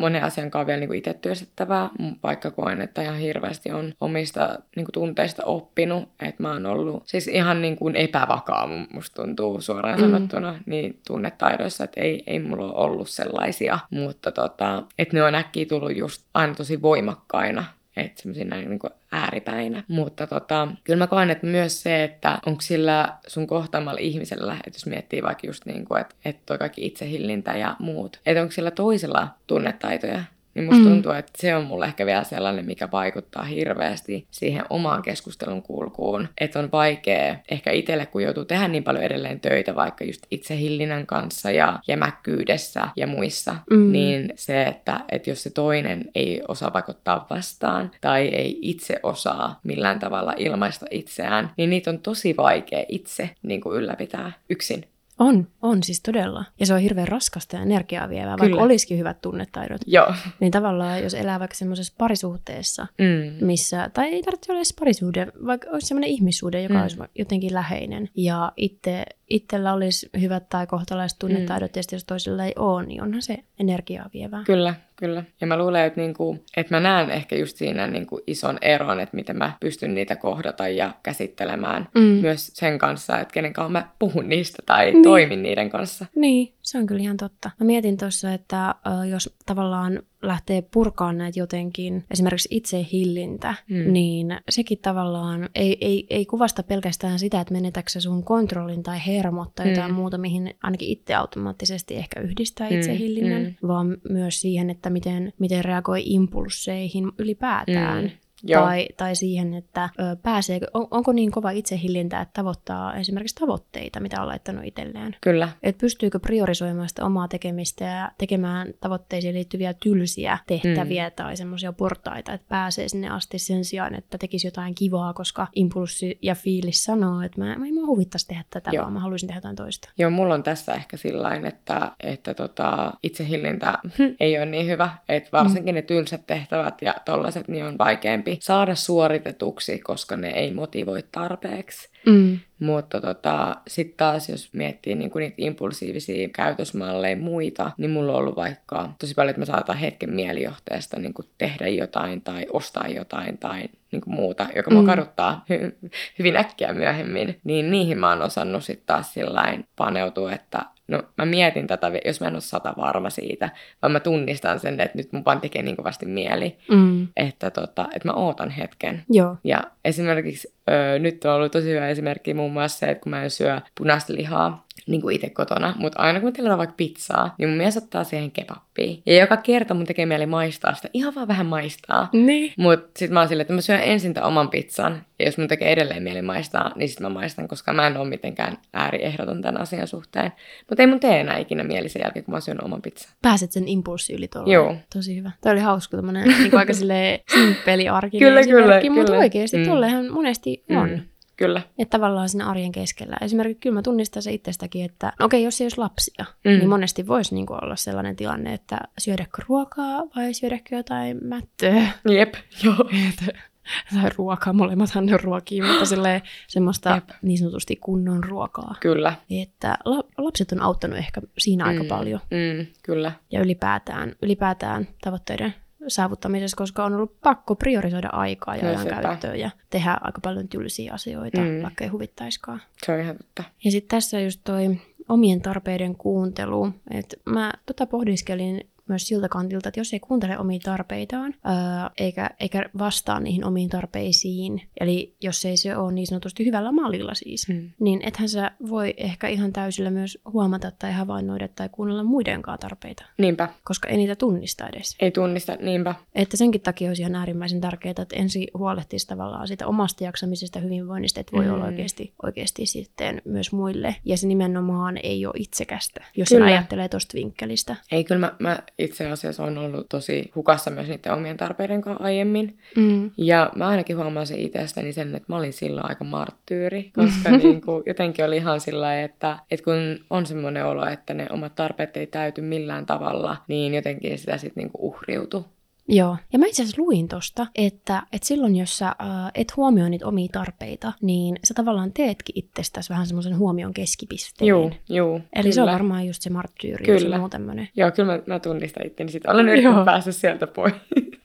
monen 0.00 0.24
asian 0.24 0.50
kanssa 0.50 0.66
vielä 0.66 0.80
niin 0.80 0.94
itse 0.94 1.14
työstettävää, 1.14 1.88
vaikka 2.22 2.50
koen, 2.50 2.80
että 2.80 3.02
ihan 3.02 3.18
hirveästi 3.18 3.70
on 3.72 3.92
omista 4.00 4.58
niin 4.76 4.84
kun, 4.86 4.92
tunteista 4.92 5.44
oppinut. 5.44 6.08
Että 6.22 6.42
mä 6.42 6.52
oon 6.52 6.66
ollut 6.66 7.02
siis 7.06 7.28
ihan 7.28 7.62
niin 7.62 7.76
kuin 7.76 7.96
epävakaa, 7.96 8.66
mu- 8.66 8.94
musta 8.94 9.22
tuntuu 9.22 9.60
suoraan 9.60 9.98
Mm. 10.00 10.04
sanottuna, 10.10 10.54
niin 10.66 11.00
tunnetaidoissa, 11.06 11.84
että 11.84 12.00
ei, 12.00 12.22
ei 12.26 12.38
mulla 12.38 12.64
ole 12.64 12.74
ollut 12.84 13.08
sellaisia. 13.08 13.78
Mutta 13.90 14.32
tota, 14.32 14.82
että 14.98 15.16
ne 15.16 15.22
on 15.22 15.34
äkkiä 15.34 15.66
tullut 15.66 15.96
just 15.96 16.22
aina 16.34 16.54
tosi 16.54 16.82
voimakkaina 16.82 17.64
että 17.96 18.22
semmoisina 18.22 18.56
niin 18.56 18.78
ääripäinä. 19.12 19.84
Mutta 19.88 20.26
tota, 20.26 20.68
kyllä 20.84 20.98
mä 20.98 21.06
koen, 21.06 21.30
että 21.30 21.46
myös 21.46 21.82
se, 21.82 22.04
että 22.04 22.38
onko 22.46 22.60
sillä 22.60 23.16
sun 23.26 23.46
kohtaamalla 23.46 24.00
ihmisellä, 24.00 24.52
että 24.54 24.76
jos 24.76 24.86
miettii 24.86 25.22
vaikka 25.22 25.46
just 25.46 25.66
niin 25.66 25.84
kuin, 25.84 26.00
että, 26.00 26.14
että 26.24 26.42
toi 26.46 26.58
kaikki 26.58 26.86
itsehillintä 26.86 27.56
ja 27.56 27.76
muut, 27.78 28.20
että 28.26 28.42
onko 28.42 28.52
sillä 28.52 28.70
toisella 28.70 29.28
tunnetaitoja, 29.46 30.24
niin 30.54 30.64
musta 30.64 30.82
Mm. 30.82 30.88
tuntuu, 30.90 31.12
että 31.12 31.32
se 31.36 31.56
on 31.56 31.64
mulle 31.64 31.84
ehkä 31.86 32.06
vielä 32.06 32.24
sellainen, 32.24 32.64
mikä 32.66 32.88
vaikuttaa 32.92 33.42
hirveästi 33.44 34.26
siihen 34.30 34.64
omaan 34.70 35.02
keskustelun 35.02 35.62
kulkuun. 35.62 36.28
Että 36.38 36.58
on 36.58 36.72
vaikea 36.72 37.36
ehkä 37.50 37.70
itselle, 37.70 38.06
kun 38.06 38.22
joutuu 38.22 38.44
tehdä 38.44 38.68
niin 38.68 38.84
paljon 38.84 39.04
edelleen 39.04 39.40
töitä, 39.40 39.74
vaikka 39.74 40.04
just 40.04 40.22
itsehillinnän 40.30 41.06
kanssa 41.06 41.50
ja 41.50 41.78
jämäkkyydessä 41.88 42.88
ja 42.96 43.06
muissa, 43.06 43.56
Mm. 43.70 43.92
niin 43.92 44.32
se, 44.36 44.62
että, 44.62 45.00
että 45.12 45.30
jos 45.30 45.42
se 45.42 45.50
toinen 45.50 46.04
ei 46.14 46.42
osaa 46.48 46.72
vaikuttaa 46.72 47.26
vastaan 47.30 47.90
tai 48.00 48.28
ei 48.28 48.58
itse 48.62 49.00
osaa 49.02 49.60
millään 49.62 49.98
tavalla 49.98 50.34
ilmaista 50.36 50.86
itseään, 50.90 51.50
niin 51.56 51.70
niitä 51.70 51.90
on 51.90 51.98
tosi 51.98 52.36
vaikea 52.36 52.84
itse 52.88 53.30
niin 53.42 53.60
kuin 53.60 53.76
ylläpitää 53.76 54.32
yksin. 54.50 54.84
On, 55.22 55.46
on 55.62 55.82
siis 55.82 56.00
todella. 56.02 56.44
Ja 56.60 56.66
se 56.66 56.74
on 56.74 56.80
hirveän 56.80 57.08
raskasta 57.08 57.56
ja 57.56 57.62
energiaa 57.62 58.08
vievää, 58.08 58.36
Kyllä. 58.36 58.50
vaikka 58.50 58.64
olisikin 58.64 58.98
hyvät 58.98 59.20
tunnetaidot. 59.20 59.80
Joo. 59.86 60.14
Niin 60.40 60.52
tavallaan, 60.52 61.02
jos 61.02 61.14
elää 61.14 61.38
vaikka 61.40 61.54
semmoisessa 61.56 61.94
parisuhteessa, 61.98 62.86
Mm. 62.98 63.46
missä, 63.46 63.90
tai 63.94 64.08
ei 64.08 64.22
tarvitse 64.22 64.52
olla 64.52 64.58
edes 64.58 64.74
parisuhde, 64.78 65.26
vaikka 65.46 65.70
olisi 65.70 65.86
semmoinen 65.86 66.10
ihmissuhde, 66.10 66.62
joka 66.62 66.74
Mm. 66.74 66.78
mm. 66.78 66.82
olisi 66.82 66.98
jotenkin 67.18 67.54
läheinen, 67.54 68.08
ja 68.16 68.52
itse, 68.56 69.04
itsellä 69.34 69.72
olisi 69.72 70.08
hyvät 70.20 70.48
tai 70.48 70.66
kohtalaiset 70.66 71.18
tunnetaidot, 71.18 71.70
mm. 71.70 71.78
ja 71.78 71.82
sitten 71.82 71.96
jos 71.96 72.04
toisella 72.04 72.44
ei 72.44 72.52
ole, 72.56 72.86
niin 72.86 73.02
onhan 73.02 73.22
se 73.22 73.38
energiaa 73.60 74.10
vievää. 74.14 74.42
Kyllä, 74.46 74.74
kyllä. 74.96 75.24
Ja 75.40 75.46
mä 75.46 75.58
luulen, 75.58 75.84
että, 75.84 76.00
niinku, 76.00 76.38
että 76.56 76.74
mä 76.74 76.80
näen 76.80 77.10
ehkä 77.10 77.36
just 77.36 77.56
siinä 77.56 77.86
niinku 77.86 78.20
ison 78.26 78.58
eron, 78.62 79.00
että 79.00 79.16
miten 79.16 79.36
mä 79.36 79.52
pystyn 79.60 79.94
niitä 79.94 80.16
kohdata 80.16 80.68
ja 80.68 80.90
käsittelemään 81.02 81.88
Mm. 81.94 82.00
myös 82.02 82.46
sen 82.54 82.78
kanssa, 82.78 83.18
että 83.20 83.32
kenen 83.34 83.52
kanssa 83.52 83.72
mä 83.72 83.88
puhun 83.98 84.28
niistä 84.28 84.62
tai 84.66 84.90
Niin. 84.92 85.02
toimin 85.02 85.42
niiden 85.42 85.70
kanssa. 85.70 86.06
Niin, 86.16 86.52
se 86.62 86.78
on 86.78 86.86
kyllä 86.86 87.00
ihan 87.02 87.16
totta. 87.16 87.50
Mä 87.60 87.66
mietin 87.66 87.96
tuossa, 87.96 88.32
että 88.34 88.74
jos 89.10 89.36
tavallaan 89.46 90.02
lähtee 90.22 90.62
purkaan 90.62 91.18
näitä 91.18 91.38
jotenkin, 91.38 92.04
esimerkiksi 92.10 92.48
itsehillintä, 92.50 93.54
Mm. 93.68 93.76
mm. 93.76 93.92
niin 93.92 94.36
sekin 94.50 94.78
tavallaan 94.78 95.48
ei, 95.54 95.76
ei, 95.80 96.06
ei 96.10 96.26
kuvasta 96.26 96.62
pelkästään 96.62 97.18
sitä, 97.18 97.40
että 97.40 97.52
menetäkö 97.54 97.90
sä 97.90 98.00
sun 98.00 98.24
kontrollin 98.24 98.82
tai 98.82 98.98
hermot 99.06 99.54
tai 99.54 99.66
Mm. 99.66 99.72
jotain 99.72 99.94
muuta, 99.94 100.18
mihin 100.18 100.54
ainakin 100.62 100.88
itse 100.88 101.14
automaattisesti 101.14 101.96
ehkä 101.96 102.20
yhdistää 102.20 102.70
Mm, 102.70 102.76
itsehillinnän, 102.76 103.42
mm. 103.42 103.68
vaan 103.68 103.96
myös 104.10 104.40
siihen, 104.40 104.70
että 104.70 104.90
miten, 104.90 105.32
miten 105.38 105.64
reagoi 105.64 106.02
impulsseihin 106.04 107.12
ylipäätään. 107.18 108.04
Mm. 108.04 108.10
Joo. 108.42 108.62
tai, 108.62 108.88
tai 108.96 109.16
siihen, 109.16 109.54
että 109.54 109.88
ö, 110.00 110.16
pääseekö, 110.22 110.66
on, 110.74 110.88
onko 110.90 111.12
niin 111.12 111.30
kova 111.30 111.50
itsehillintä, 111.50 112.20
että 112.20 112.32
tavoittaa 112.34 112.94
esimerkiksi 112.94 113.34
tavoitteita, 113.34 114.00
mitä 114.00 114.22
on 114.22 114.28
laittanut 114.28 114.64
itselleen. 114.64 115.16
Kyllä. 115.20 115.48
Että 115.62 115.80
pystyykö 115.80 116.20
priorisoimaan 116.20 116.88
sitä 116.88 117.04
omaa 117.04 117.28
tekemistä 117.28 117.84
ja 117.84 118.10
tekemään 118.18 118.74
tavoitteisiin 118.80 119.34
liittyviä 119.34 119.74
tylsiä 119.74 120.38
tehtäviä 120.46 121.08
mm. 121.08 121.14
tai 121.16 121.36
semmoisia 121.36 121.72
portaita, 121.72 122.32
että 122.32 122.46
pääsee 122.48 122.88
sinne 122.88 123.08
asti 123.08 123.38
sen 123.38 123.64
sijaan, 123.64 123.94
että 123.94 124.18
tekisi 124.18 124.46
jotain 124.46 124.74
kivaa, 124.74 125.12
koska 125.12 125.46
impulssi 125.54 126.18
ja 126.22 126.34
fiilis 126.34 126.84
sanoo, 126.84 127.20
että 127.20 127.40
mä, 127.40 127.46
mä, 127.46 127.80
mä 127.80 127.86
huvittaisi 127.86 128.26
tehdä 128.26 128.44
tätä, 128.50 128.70
Joo. 128.72 128.82
vaan 128.82 128.92
mä 128.92 129.00
haluaisin 129.00 129.26
tehdä 129.26 129.38
jotain 129.38 129.56
toista. 129.56 129.90
Joo, 129.98 130.10
mulla 130.10 130.34
on 130.34 130.42
tässä 130.42 130.74
ehkä 130.74 130.96
sillain, 130.96 131.46
että, 131.46 131.92
että 132.00 132.34
tota, 132.34 132.92
itsehillintä 133.02 133.78
ei 134.20 134.36
ole 134.36 134.46
niin 134.46 134.66
hyvä. 134.66 134.90
Että 135.08 135.30
varsinkin 135.32 135.74
ne 135.74 135.82
tylsät 135.82 136.26
tehtävät 136.26 136.82
ja 136.82 136.94
tollaiset, 137.04 137.48
niin 137.48 137.64
on 137.64 137.78
vaikeampi 137.78 138.31
saada 138.40 138.74
suoritetuksi, 138.74 139.78
koska 139.78 140.16
ne 140.16 140.30
ei 140.30 140.52
motivoi 140.54 141.04
tarpeeksi. 141.12 141.88
Mm. 142.06 142.38
Mutta 142.58 143.00
tota, 143.00 143.56
sitten 143.68 143.96
taas, 143.96 144.28
jos 144.28 144.52
miettii 144.52 144.94
niinku 144.94 145.18
niitä 145.18 145.34
impulsiivisia 145.38 146.28
käytösmalleja 146.28 147.16
muita, 147.16 147.70
niin 147.78 147.90
mulla 147.90 148.12
on 148.12 148.18
ollut 148.18 148.36
vaikka 148.36 148.88
tosi 149.00 149.14
paljon, 149.14 149.30
että 149.30 149.40
mä 149.40 149.44
saatan 149.46 149.76
hetken 149.76 150.10
mielijohteesta 150.10 150.98
niinku 150.98 151.24
tehdä 151.38 151.68
jotain 151.68 152.22
tai 152.22 152.46
ostaa 152.52 152.88
jotain 152.88 153.38
tai 153.38 153.62
niinku 153.92 154.10
muuta, 154.10 154.46
joka 154.56 154.70
mua 154.70 154.82
Mm. 154.82 154.86
kaduttaa 154.86 155.44
hy- 155.52 155.88
hyvin 156.18 156.36
äkkiä 156.36 156.72
myöhemmin. 156.74 157.40
Niin 157.44 157.70
niihin 157.70 157.98
mä 157.98 158.08
oon 158.08 158.22
osannut 158.22 158.64
sitten 158.64 158.86
taas 158.86 159.14
sillain 159.14 159.66
paneutua, 159.76 160.32
että 160.32 160.62
no 160.88 161.02
mä 161.18 161.24
mietin 161.24 161.66
tätä, 161.66 161.90
jos 162.04 162.20
mä 162.20 162.26
en 162.26 162.32
ole 162.34 162.40
sata 162.40 162.74
varma 162.76 163.10
siitä, 163.10 163.50
vaan 163.82 163.92
mä 163.92 164.00
tunnistan 164.00 164.60
sen, 164.60 164.80
että 164.80 164.98
nyt 164.98 165.12
mun 165.12 165.24
vaan 165.24 165.40
tekee 165.40 165.62
niin 165.62 165.76
kovasti 165.76 166.06
mieli, 166.06 166.56
Mm. 166.70 167.08
että, 167.16 167.50
tota, 167.50 167.88
että 167.94 168.08
mä 168.08 168.12
ootan 168.14 168.50
hetken. 168.50 169.02
Joo. 169.10 169.36
Ja 169.44 169.62
esimerkiksi 169.84 170.54
öö, 170.70 170.98
nyt 170.98 171.24
on 171.24 171.32
ollut 171.34 171.52
tosi 171.52 171.68
hyvä 171.70 171.88
esimerkki 171.88 172.34
muun 172.34 172.52
muassa 172.52 172.78
se, 172.78 172.90
että 172.90 173.02
kun 173.02 173.10
mä 173.10 173.22
en 173.22 173.30
syö 173.30 173.60
punaista 173.78 174.12
lihaa 174.14 174.66
niin 174.86 175.00
kuin 175.00 175.14
itse 175.14 175.30
kotona, 175.30 175.74
mutta 175.78 175.98
aina 175.98 176.20
kun 176.20 176.28
mä 176.28 176.32
tilaan 176.32 176.58
vaikka 176.58 176.74
pizzaa, 176.76 177.34
niin 177.38 177.48
mun 177.48 177.58
mies 177.58 177.76
ottaa 177.76 178.04
siihen 178.04 178.30
kebappia. 178.30 178.96
Ja 179.06 179.16
joka 179.16 179.36
kerta 179.36 179.74
mun 179.74 179.86
tekee 179.86 180.06
mieli 180.06 180.26
maistaa 180.26 180.74
sitä, 180.74 180.88
ihan 180.92 181.14
vaan 181.14 181.28
vähän 181.28 181.46
maistaa. 181.46 182.08
Niin. 182.12 182.52
Mutta 182.58 182.98
sitten 182.98 183.14
mä 183.14 183.20
oon 183.20 183.28
silleen, 183.28 183.42
että 183.42 183.54
mä 183.54 183.60
syön 183.60 183.80
ensin 183.82 184.14
tämän 184.14 184.28
oman 184.28 184.48
pizzan, 184.48 185.02
ja 185.18 185.24
jos 185.26 185.38
mun 185.38 185.48
tekee 185.48 185.72
edelleen 185.72 186.02
mieli 186.02 186.22
maistaa, 186.22 186.72
niin 186.76 186.88
sitten 186.88 187.04
mä 187.06 187.08
maistan, 187.08 187.48
koska 187.48 187.72
mä 187.72 187.86
en 187.86 187.96
ole 187.96 188.08
mitenkään 188.08 188.58
ääriehdoton 188.72 189.42
tämän 189.42 189.60
asian 189.60 189.86
suhteen. 189.86 190.32
Mutta 190.68 190.82
ei 190.82 190.86
mun 190.86 191.00
tee 191.00 191.20
enää 191.20 191.38
ikinä 191.38 191.64
mieli 191.64 191.88
sen 191.88 192.00
jälkeen, 192.02 192.24
kun 192.24 192.34
mä 192.34 192.40
syön 192.40 192.64
oman 192.64 192.82
pizzan. 192.82 193.12
Pääset 193.22 193.52
sen 193.52 193.68
impulssi 193.68 194.14
yli 194.14 194.28
tuolla. 194.28 194.52
Joo. 194.52 194.76
Tosi 194.94 195.16
hyvä. 195.16 195.30
Tämä 195.40 195.52
oli 195.52 195.60
hauska 195.60 195.96
tämmöinen 195.96 196.28
niin 196.28 196.58
aika 196.58 196.72
silleen 196.82 197.20
simppeli 197.32 197.88
arkinen 197.88 198.28
Kyllä, 198.28 198.42
kyllä, 198.42 198.60
esimerkki, 198.62 198.90
mutta 198.90 199.12
kyllä. 199.12 199.18
oikeasti 199.18 199.56
Mm. 199.56 199.62
mm. 199.62 199.68
tollehan 199.68 200.12
monesti 200.12 200.64
on. 200.70 201.02
Kyllä. 201.46 201.62
Että 201.78 201.98
tavallaan 201.98 202.28
siinä 202.28 202.46
arjen 202.50 202.72
keskellä. 202.72 203.16
Esimerkiksi 203.20 203.60
kyllä 203.60 203.74
mä 203.74 203.82
tunnistan 203.82 204.22
se 204.22 204.32
itsestäkin, 204.32 204.84
että 204.84 205.12
no 205.20 205.26
okei, 205.26 205.42
jos 205.44 205.60
ei 205.60 205.64
olisi 205.64 205.78
lapsia, 205.78 206.24
Mm. 206.44 206.50
mm. 206.50 206.58
niin 206.58 206.68
monesti 206.68 207.06
voisi 207.06 207.34
niinku 207.34 207.52
olla 207.62 207.76
sellainen 207.76 208.16
tilanne, 208.16 208.54
että 208.54 208.78
syödäkö 208.98 209.42
ruokaa 209.48 210.02
vai 210.16 210.34
syödäkö 210.34 210.76
jotain 210.76 211.18
mättöä. 211.24 211.86
Jep, 212.10 212.34
joo. 212.64 212.74
tai 213.94 214.10
ruokaa, 214.16 214.52
molemmathan 214.52 215.06
ne 215.06 215.16
ruokii, 215.16 215.62
mutta 215.62 215.84
silleen 215.84 216.22
semmoista 216.48 216.94
Jep. 216.94 217.08
niin 217.22 217.38
sanotusti 217.38 217.76
kunnon 217.76 218.24
ruokaa. 218.24 218.74
Kyllä. 218.80 219.14
Että 219.42 219.78
la- 219.84 220.04
lapset 220.18 220.52
on 220.52 220.60
auttanut 220.62 220.98
ehkä 220.98 221.20
siinä 221.38 221.64
aika 221.64 221.82
Mm, 221.82 221.88
paljon. 221.88 222.20
Mm, 222.30 222.66
kyllä. 222.82 223.12
ja 223.32 223.40
ylipäätään, 223.40 224.12
ylipäätään 224.22 224.88
tavoitteiden 225.04 225.54
saavuttamisessa, 225.88 226.56
koska 226.56 226.84
on 226.84 226.94
ollut 226.94 227.20
pakko 227.20 227.54
priorisoida 227.54 228.08
aikaa 228.08 228.56
ja 228.56 228.62
No 228.62 228.68
ajan 228.68 228.82
sepä. 228.82 229.00
käyttöä 229.02 229.34
ja 229.34 229.50
tehdä 229.70 229.96
aika 230.00 230.20
paljon 230.20 230.48
tylsiä 230.48 230.92
asioita, 230.92 231.40
Mm. 231.40 231.62
vaikka 231.62 231.84
ei 231.84 231.90
huvittaiskaan. 231.90 232.60
Se 232.86 232.92
on 232.92 233.00
ihan 233.00 233.16
totta. 233.16 233.44
Ja 233.64 233.70
sitten 233.70 233.96
tässä 233.98 234.20
just 234.20 234.40
toi 234.44 234.80
omien 235.08 235.40
tarpeiden 235.40 235.94
kuuntelu, 235.96 236.70
että 236.90 237.16
mä 237.26 237.52
tota 237.66 237.86
pohdiskelin 237.86 238.60
myös 238.88 239.06
siltä 239.06 239.28
kantilta, 239.28 239.68
että 239.68 239.80
jos 239.80 239.92
ei 239.92 240.00
kuuntele 240.00 240.38
omia 240.38 240.58
tarpeitaan, 240.62 241.34
ää, 241.44 241.90
eikä, 241.98 242.30
eikä 242.40 242.64
vastaa 242.78 243.20
niihin 243.20 243.44
omiin 243.44 243.68
tarpeisiin, 243.68 244.62
eli 244.80 245.16
jos 245.20 245.44
ei 245.44 245.56
se 245.56 245.76
ole 245.76 245.92
niin 245.92 246.06
sanotusti 246.06 246.44
hyvällä 246.46 246.72
mallilla 246.72 247.14
siis, 247.14 247.48
Mm. 247.48 247.70
niin 247.80 248.00
ethän 248.04 248.28
sä 248.28 248.50
voi 248.68 248.94
ehkä 248.96 249.28
ihan 249.28 249.52
täysillä 249.52 249.90
myös 249.90 250.18
huomata 250.32 250.70
tai 250.70 250.92
havainnoida 250.92 251.48
tai 251.48 251.68
kuunnella 251.72 252.02
muidenkaan 252.02 252.58
tarpeita, 252.58 253.04
Niinpä. 253.18 253.48
koska 253.64 253.88
ei 253.88 253.96
niitä 253.96 254.16
tunnista 254.16 254.66
edes. 254.68 254.96
Ei 255.00 255.10
tunnista, 255.10 255.56
niinpä. 255.60 255.94
Että 256.14 256.36
senkin 256.36 256.60
takia 256.60 256.90
olisi 256.90 257.02
ihan 257.02 257.14
äärimmäisen 257.14 257.60
tärkeää, 257.60 257.94
että 258.02 258.16
ensin 258.16 258.48
huolehtisi 258.58 259.06
tavallaan 259.06 259.48
siitä 259.48 259.66
omasta 259.66 260.04
jaksamisesta 260.04 260.58
ja 260.58 260.62
hyvinvoinnista, 260.64 261.20
että 261.20 261.36
voi 261.36 261.44
Mm. 261.46 261.52
olla 261.54 261.64
oikeasti, 261.64 262.14
oikeasti 262.22 262.66
sitten 262.66 263.22
myös 263.24 263.52
muille. 263.52 263.96
Ja 264.04 264.16
se 264.16 264.26
nimenomaan 264.26 264.98
ei 265.02 265.26
ole 265.26 265.34
itsekästä, 265.38 266.04
jos 266.16 266.32
ajattelee 266.32 266.88
tuosta 266.88 267.14
vinkkelistä. 267.14 267.76
Ei, 267.92 268.04
kyllä 268.04 268.18
mä, 268.20 268.32
mä 268.38 268.58
itse 268.84 269.06
asiassa 269.06 269.44
on 269.44 269.58
ollut 269.58 269.88
tosi 269.88 270.30
hukassa 270.34 270.70
myös 270.70 270.88
niiden 270.88 271.12
omien 271.12 271.36
tarpeiden 271.36 271.80
kanssa 271.80 272.04
aiemmin. 272.04 272.58
Mm. 272.76 273.10
Ja 273.16 273.52
mä 273.56 273.68
ainakin 273.68 273.96
huomasin 273.96 274.38
itsestäni 274.38 274.92
sen, 274.92 275.14
että 275.14 275.32
mä 275.32 275.36
olin 275.36 275.52
silloin 275.52 275.88
aika 275.88 276.04
marttyyri, 276.04 276.90
koska 276.94 277.30
niinku, 277.36 277.82
jotenkin 277.86 278.24
oli 278.24 278.36
ihan 278.36 278.60
sillä 278.60 279.02
että, 279.02 279.38
että 279.50 279.64
kun 279.64 280.04
on 280.10 280.26
semmoinen 280.26 280.66
olo, 280.66 280.86
että 280.86 281.14
ne 281.14 281.26
omat 281.30 281.54
tarpeet 281.54 281.96
ei 281.96 282.06
täyty 282.06 282.40
millään 282.40 282.86
tavalla, 282.86 283.36
niin 283.48 283.74
jotenkin 283.74 284.18
sitä 284.18 284.38
sitten 284.38 284.62
niinku 284.62 284.78
uhriutui. 284.86 285.44
Joo. 285.88 286.16
Ja 286.32 286.38
mä 286.38 286.46
itse 286.46 286.62
asiassa 286.62 286.82
luin 286.82 287.08
tosta, 287.08 287.46
että, 287.54 288.02
että 288.12 288.28
silloin 288.28 288.56
jos 288.56 288.78
sä 288.78 288.86
äh, 288.86 288.96
et 289.34 289.56
huomioi 289.56 289.90
niitä 289.90 290.06
omia 290.06 290.28
tarpeita, 290.32 290.92
niin 291.02 291.36
sä 291.44 291.54
tavallaan 291.54 291.92
teetkin 291.92 292.38
itsestäsi 292.38 292.90
vähän 292.90 293.06
semmoisen 293.06 293.38
huomion 293.38 293.74
keskipisteen. 293.74 294.48
Juu, 294.48 294.72
juu. 294.88 295.20
Eli 295.32 295.52
se 295.52 295.60
on 295.60 295.64
kyllä. 295.64 295.72
varmaan 295.72 296.06
just 296.06 296.22
se 296.22 296.30
marttyyriys 296.30 297.02
Kyllä. 297.02 297.16
ja 297.16 297.20
muu 297.20 297.28
tämmöinen. 297.28 297.68
Joo, 297.76 297.90
kyllä 297.90 298.12
mä, 298.12 298.22
mä 298.26 298.38
tunnistan 298.38 298.86
itteni 298.86 299.10
siitä. 299.10 299.30
Olen 299.30 299.48
yrittänyt 299.48 299.76
Joo. 299.76 299.84
päästä 299.84 300.12
sieltä 300.12 300.46
pois. 300.46 300.72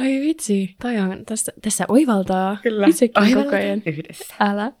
Ai 0.00 0.20
vitsi, 0.20 0.76
toi 0.82 0.98
on, 0.98 1.24
tässä, 1.26 1.52
tässä 1.62 1.84
oivaltaa 1.88 2.56
Kyllä. 2.62 2.86
itsekin 2.86 3.34
koko 3.34 3.56
ajan. 3.56 3.82
Yhdessä. 3.86 4.34
Älä. 4.40 4.72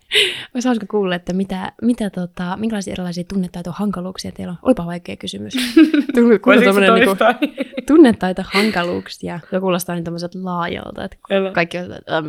Olisi 0.54 0.68
hauska 0.68 0.86
kuulla, 0.90 1.14
että 1.14 1.32
mitä, 1.32 1.72
mitä 1.82 2.10
tota, 2.10 2.56
minkälaisia 2.56 2.92
erilaisia 2.92 3.24
tunnetaito-hankaluuksia 3.24 4.32
teillä 4.32 4.50
on. 4.50 4.58
Olipa 4.62 4.86
vaikea 4.86 5.16
kysymys. 5.16 5.54
Kuinka 6.14 6.46
Voisitko 6.46 6.72
tommonen 6.72 6.94
niinku, 6.94 7.16
toistaa? 7.86 7.96
tunnetaito-hankaluuksia. 7.96 9.40
Se 9.50 9.60
kuulostaa 9.60 9.94
niin 9.94 10.04
tämmöiseltä 10.04 10.38
laajalta, 10.42 11.04
että 11.04 11.16
Älä. 11.30 11.52
kaikki 11.52 11.78
on, 11.78 11.84
että 11.92 12.16
ähm, 12.16 12.26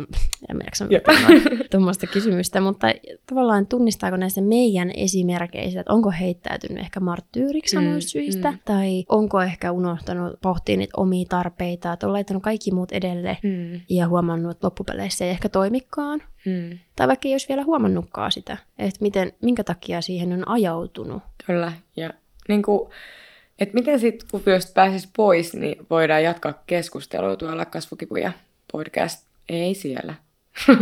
en 0.50 0.60
jaksa 0.64 0.86
tuommoista 1.70 2.06
kysymystä, 2.06 2.60
mutta 2.60 2.86
tavallaan 3.26 3.66
tunnistaako 3.66 4.16
näissä 4.16 4.40
meidän 4.40 4.90
esimerkkeissä, 4.96 5.80
että 5.80 5.92
onko 5.92 6.10
heittäytynyt 6.10 6.78
ehkä 6.78 7.00
marttyyriksi 7.00 7.76
Mm, 7.76 8.00
syistä, 8.00 8.50
mm. 8.50 8.58
tai 8.64 9.04
onko 9.08 9.42
ehkä 9.42 9.72
unohtanut 9.72 10.40
pohtia 10.42 10.76
niitä 10.76 10.92
omia 10.96 11.24
tarpeita, 11.28 11.92
että 11.92 12.06
on 12.06 12.12
laittanut 12.12 12.42
kaikki 12.42 12.70
muut 12.72 12.92
edelle 12.92 13.38
Mm, 13.42 13.80
ja 13.88 14.08
huomannut, 14.08 14.50
että 14.52 14.66
loppupeleissä 14.66 15.24
ei 15.24 15.30
ehkä 15.30 15.48
toimikaan. 15.48 16.22
mm. 16.46 16.78
Tai 16.96 17.08
vaikka 17.08 17.28
ei 17.28 17.34
olisi 17.34 17.48
vielä 17.48 17.64
huomannutkaan 17.64 18.32
sitä, 18.32 18.56
että 18.78 18.98
miten, 19.00 19.32
minkä 19.42 19.64
takia 19.64 20.00
siihen 20.00 20.32
on 20.32 20.48
ajautunut. 20.48 21.22
Kyllä. 21.46 21.72
Ja 21.96 22.10
niin 22.48 22.62
kuin, 22.62 22.90
että 23.58 23.74
miten 23.74 24.00
sitten, 24.00 24.28
kun 24.30 24.42
just 24.46 24.74
pääsis 24.74 25.08
pois, 25.16 25.54
niin 25.54 25.86
voidaan 25.90 26.22
jatkaa 26.22 26.62
keskustelua 26.66 27.36
tuolla 27.36 27.64
kasvukipuja 27.64 28.32
podcast. 28.72 29.26
Ei 29.48 29.74
siellä. 29.74 30.14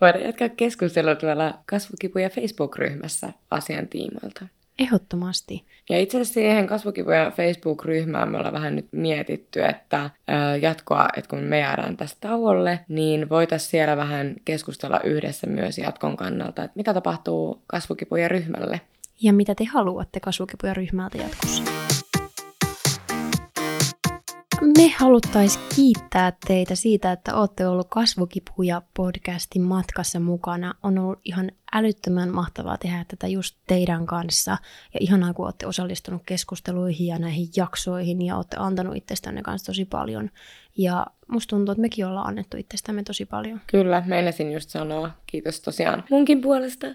Voidaan 0.00 0.24
jatkaa 0.24 0.48
keskustelua 0.48 1.14
tuolla 1.14 1.58
kasvukipuja 1.66 2.30
Facebook-ryhmässä 2.30 3.32
asian 3.50 3.88
tiimoilta. 3.88 4.46
Ehdottomasti. 4.78 5.64
Ja 5.88 5.98
itse 5.98 6.16
asiassa 6.16 6.34
siihen 6.34 6.66
kasvukipuja 6.66 7.32
Facebook-ryhmään 7.36 8.30
me 8.30 8.36
ollaan 8.36 8.54
vähän 8.54 8.76
nyt 8.76 8.88
mietitty, 8.92 9.64
että 9.64 10.10
jatkoa, 10.60 11.08
että 11.16 11.30
kun 11.30 11.38
me 11.38 11.58
jäädään 11.58 11.96
tästä 11.96 12.28
tauolle, 12.28 12.80
niin 12.88 13.28
voitaisiin 13.28 13.70
siellä 13.70 13.96
vähän 13.96 14.34
keskustella 14.44 15.00
yhdessä 15.00 15.46
myös 15.46 15.78
jatkon 15.78 16.16
kannalta, 16.16 16.64
että 16.64 16.76
mitä 16.76 16.94
tapahtuu 16.94 17.62
kasvukipuja 17.66 18.28
ryhmälle. 18.28 18.80
Ja 19.22 19.32
mitä 19.32 19.54
te 19.54 19.64
haluatte 19.64 20.20
kasvukipuja 20.20 20.74
ryhmältä 20.74 21.18
jatkossa? 21.18 21.62
Me 24.78 24.88
haluttaisiin 24.98 25.64
kiittää 25.76 26.32
teitä 26.46 26.74
siitä, 26.74 27.12
että 27.12 27.34
olette 27.34 27.68
ollut 27.68 27.86
Kasvukipuja 27.90 28.82
podcastin 28.96 29.62
matkassa 29.62 30.20
mukana. 30.20 30.74
On 30.82 30.98
ollut 30.98 31.18
ihan 31.24 31.50
älyttömän 31.72 32.34
mahtavaa 32.34 32.78
tehdä 32.78 33.04
tätä 33.08 33.26
just 33.26 33.56
teidän 33.66 34.06
kanssa. 34.06 34.50
Ja 34.94 35.00
ihanaa, 35.00 35.34
kun 35.34 35.44
olette 35.44 35.66
osallistunut 35.66 36.22
keskusteluihin 36.26 37.06
ja 37.06 37.18
näihin 37.18 37.48
jaksoihin 37.56 38.22
ja 38.22 38.36
olette 38.36 38.56
antanut 38.58 38.96
itsestänne 38.96 39.42
kanssa 39.42 39.66
tosi 39.66 39.84
paljon. 39.84 40.30
Ja 40.78 41.06
musta 41.30 41.56
tuntuu, 41.56 41.72
että 41.72 41.82
mekin 41.82 42.06
ollaan 42.06 42.26
annettu 42.26 42.56
itsestämme 42.56 43.02
tosi 43.02 43.26
paljon. 43.26 43.60
Kyllä, 43.66 44.02
meinasin 44.06 44.52
just 44.52 44.70
sanoa, 44.70 45.10
kiitos 45.26 45.60
tosiaan 45.60 46.04
munkin 46.10 46.40
puolesta. 46.40 46.86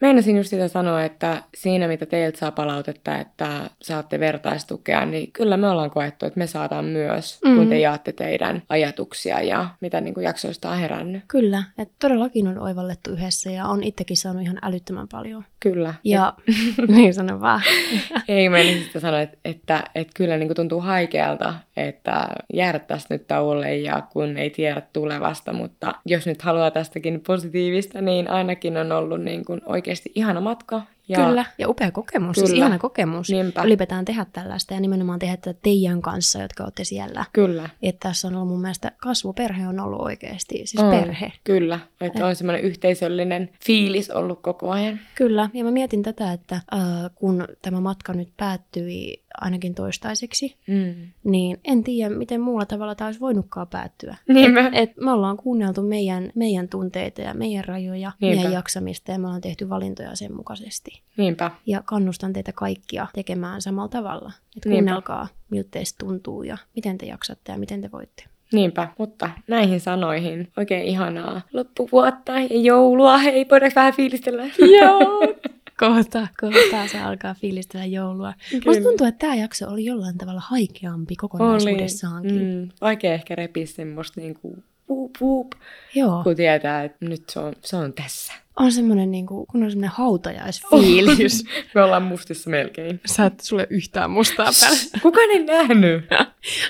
Meinasin 0.00 0.36
just 0.36 0.50
sitä 0.50 0.68
sanoa, 0.68 1.04
että 1.04 1.42
siinä 1.54 1.88
mitä 1.88 2.06
teiltä 2.06 2.38
saa 2.38 2.52
palautetta, 2.52 3.18
että 3.18 3.70
saatte 3.82 4.20
vertaistukea, 4.20 5.06
niin 5.06 5.32
kyllä 5.32 5.56
me 5.56 5.68
ollaan 5.68 5.90
koettu, 5.90 6.26
että 6.26 6.38
me 6.38 6.46
saadaan 6.46 6.84
myös, 6.84 7.38
mm. 7.44 7.56
kun 7.56 7.68
te 7.68 7.78
jaatte 7.78 8.12
teidän 8.12 8.62
ajatuksia 8.68 9.40
ja 9.40 9.68
mitä 9.80 10.00
niin 10.00 10.14
kuin 10.14 10.24
jaksoista 10.24 10.70
on 10.70 10.78
herännyt. 10.78 11.22
Kyllä, 11.28 11.62
että 11.78 11.94
todellakin 11.98 12.48
on 12.48 12.58
oivallettu 12.58 13.10
yhdessä 13.10 13.50
ja 13.50 13.66
on 13.66 13.82
itsekin 13.82 14.16
saanut 14.16 14.42
ihan 14.42 14.58
älyttömän 14.62 15.08
paljon. 15.08 15.44
Kyllä. 15.60 15.94
Ja 16.04 16.32
niin 16.96 17.14
sanon 17.14 17.40
vaan. 17.40 17.62
Ei 18.28 18.48
meinasin 18.48 18.82
sitä 18.84 19.00
sanoa, 19.00 19.20
että, 19.20 19.38
että, 19.44 19.84
että 19.94 20.12
kyllä 20.16 20.36
niin 20.36 20.48
kuin 20.48 20.56
tuntuu 20.56 20.80
haikealta, 20.80 21.54
että 21.76 22.28
jäädä 22.54 22.80
nyt 23.10 23.26
tauolle 23.26 23.77
ja 23.82 24.02
kun 24.12 24.36
ei 24.36 24.50
tiedä 24.50 24.82
tulevasta, 24.92 25.52
mutta 25.52 25.94
jos 26.06 26.26
nyt 26.26 26.42
haluaa 26.42 26.70
tästäkin 26.70 27.20
positiivista, 27.26 28.00
niin 28.00 28.30
ainakin 28.30 28.76
on 28.76 28.92
ollut 28.92 29.20
niin 29.20 29.44
kuin 29.44 29.60
oikeasti 29.66 30.12
ihana 30.14 30.40
matka 30.40 30.82
ja, 31.08 31.26
Kyllä, 31.26 31.44
ja 31.58 31.68
upea 31.68 31.90
kokemus, 31.90 32.34
siis 32.34 32.44
Kyllä. 32.44 32.48
siis 32.48 32.58
ihana 32.58 32.78
kokemus. 32.78 33.30
Niinpä. 33.30 33.62
Ylipäätään 33.62 34.04
tehdä 34.04 34.26
tällaista 34.32 34.74
ja 34.74 34.80
nimenomaan 34.80 35.18
tehdä 35.18 35.36
tätä 35.36 35.58
teidän 35.62 36.02
kanssa, 36.02 36.42
jotka 36.42 36.64
olette 36.64 36.84
siellä. 36.84 37.24
Kyllä. 37.32 37.68
Että 37.82 38.08
tässä 38.08 38.28
on 38.28 38.34
ollut 38.34 38.48
mun 38.48 38.60
mielestä 38.60 38.92
kasvuperhe 38.96 39.68
on 39.68 39.80
ollut 39.80 40.00
oikeasti, 40.00 40.54
siis 40.64 40.82
on. 40.82 40.90
perhe. 40.90 41.32
Kyllä, 41.44 41.80
että 42.00 42.26
on 42.26 42.36
semmoinen 42.36 42.64
yhteisöllinen 42.64 43.50
fiilis 43.64 44.10
ollut 44.10 44.42
koko 44.42 44.70
ajan. 44.70 45.00
Kyllä, 45.14 45.50
ja 45.54 45.64
mä 45.64 45.70
mietin 45.70 46.02
tätä, 46.02 46.32
että 46.32 46.54
äh, 46.54 46.80
kun 47.14 47.48
tämä 47.62 47.80
matka 47.80 48.12
nyt 48.12 48.28
päättyi 48.36 49.22
ainakin 49.40 49.74
toistaiseksi, 49.74 50.56
mm. 50.66 50.94
niin 51.24 51.60
en 51.64 51.84
tiedä, 51.84 52.14
miten 52.14 52.40
muulla 52.40 52.66
tavalla 52.66 52.94
tämä 52.94 53.08
olisi 53.08 53.20
voinutkaan 53.20 53.68
päättyä. 53.68 54.16
Niinpä. 54.28 54.66
Et, 54.66 54.74
et 54.74 54.96
me 54.96 55.12
ollaan 55.12 55.36
kuunneltu 55.36 55.82
meidän, 55.82 56.32
meidän 56.34 56.68
tunteita 56.68 57.20
ja 57.20 57.34
meidän 57.34 57.64
rajoja, 57.64 58.12
Niinpä. 58.20 58.36
meidän 58.36 58.52
jaksamista 58.52 59.12
ja 59.12 59.18
me 59.18 59.26
ollaan 59.26 59.40
tehty 59.40 59.68
valintoja 59.68 60.16
sen 60.16 60.36
mukaisesti. 60.36 61.02
Niinpä. 61.16 61.50
Ja 61.66 61.82
kannustan 61.82 62.32
teitä 62.32 62.52
kaikkia 62.52 63.06
tekemään 63.14 63.62
samalla 63.62 63.88
tavalla. 63.88 64.32
Että 64.56 64.68
kuunnelkaa, 64.68 65.28
miltä 65.50 65.68
teistä 65.70 65.98
tuntuu 65.98 66.42
ja 66.42 66.58
miten 66.76 66.98
te 66.98 67.06
jaksatte 67.06 67.52
ja 67.52 67.58
miten 67.58 67.80
te 67.80 67.92
voitte. 67.92 68.24
Niinpä, 68.52 68.88
mutta 68.98 69.30
näihin 69.48 69.80
sanoihin 69.80 70.48
oikein 70.56 70.86
ihanaa 70.86 71.40
loppuvuotta 71.52 72.32
ja 72.32 72.60
joulua. 72.60 73.18
Hei, 73.18 73.46
voidaanko 73.50 73.74
vähän 73.74 73.92
fiilistellä? 73.92 74.46
Joo, 74.80 75.00
kohta, 75.78 76.28
kohta 76.40 76.88
se 76.92 77.00
alkaa 77.00 77.34
fiilistellä 77.34 77.86
joulua. 77.86 78.34
Kyllä. 78.50 78.62
Musta 78.66 78.82
tuntuu, 78.82 79.06
että 79.06 79.18
tämä 79.18 79.34
jakso 79.34 79.68
oli 79.68 79.84
jollain 79.84 80.18
tavalla 80.18 80.42
haikeampi 80.44 81.16
kokonaisuudessaankin. 81.16 82.42
Mm, 82.42 82.68
vaikea 82.80 83.14
ehkä 83.14 83.34
repiä 83.34 83.66
semmoista 83.66 84.20
niinku 84.20 84.62
puup, 84.88 85.12
puup, 85.18 85.52
Joo. 85.94 86.22
kun 86.24 86.36
tietää, 86.36 86.84
että 86.84 87.06
nyt 87.06 87.22
se 87.28 87.40
on, 87.40 87.52
se 87.64 87.76
on 87.76 87.92
tässä. 87.92 88.32
On 88.56 88.72
semmoinen, 88.72 89.10
niin 89.10 89.26
kuin, 89.26 89.46
kun 89.46 89.62
on 89.62 89.70
semmoinen 89.70 89.90
hautajaisfiilis. 89.94 91.44
Me 91.74 91.82
ollaan 91.82 92.02
mustissa 92.02 92.50
melkein. 92.50 93.00
Sä 93.06 93.26
et 93.26 93.40
sulle 93.40 93.66
yhtään 93.70 94.10
mustaa 94.10 94.50
päällä. 94.60 94.78
Kukaan 95.02 95.30
ei 95.30 95.44
nähnyt. 95.44 96.04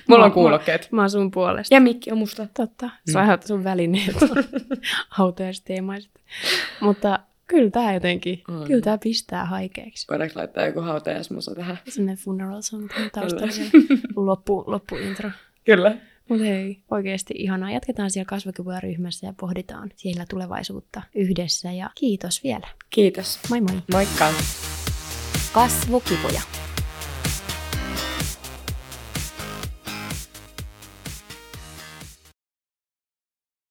Mulla 0.08 0.24
on 0.24 0.32
kuulokkeet. 0.32 0.88
Mä, 0.92 0.96
mä 0.96 1.02
oon 1.02 1.10
sun 1.10 1.30
puolesta. 1.30 1.74
Ja 1.74 1.80
mikki 1.80 2.12
on 2.12 2.18
musta. 2.18 2.46
Totta. 2.54 2.86
On 2.86 3.26
mm. 3.26 3.38
sun 3.46 3.64
välineet 3.64 4.16
hautajaisteemaiset. 5.08 6.10
Mutta 6.80 7.18
Kyllä 7.48 7.70
tämä 7.70 7.94
jotenkin, 7.94 8.42
on. 8.48 8.66
kyllä 8.66 8.80
tämä 8.80 8.98
pistää 8.98 9.44
haikeaksi. 9.44 10.06
Voidaanko 10.10 10.38
laittaa 10.38 10.66
joku 10.66 10.80
hautajaismusa 10.80 11.54
tähän? 11.54 11.78
Sellainen 11.88 12.16
funeral 12.16 12.62
song 12.62 12.88
taustalla. 13.12 13.52
loppu, 14.26 14.64
loppuintro. 14.66 15.30
Kyllä. 15.64 15.96
Mutta 16.28 16.44
hei, 16.44 16.82
oikeasti 16.90 17.34
ihanaa. 17.36 17.70
Jatketaan 17.70 18.10
siellä 18.10 18.28
kasvukipuja 18.28 18.80
ryhmässä 18.80 19.26
ja 19.26 19.34
pohditaan 19.40 19.90
siellä 19.96 20.24
tulevaisuutta 20.30 21.02
yhdessä. 21.14 21.72
Ja 21.72 21.90
kiitos 21.94 22.44
vielä. 22.44 22.68
Kiitos. 22.90 23.38
Moi 23.50 23.60
moi. 23.60 23.82
Moikka. 23.92 24.32
Kasvukipuja. 25.52 26.67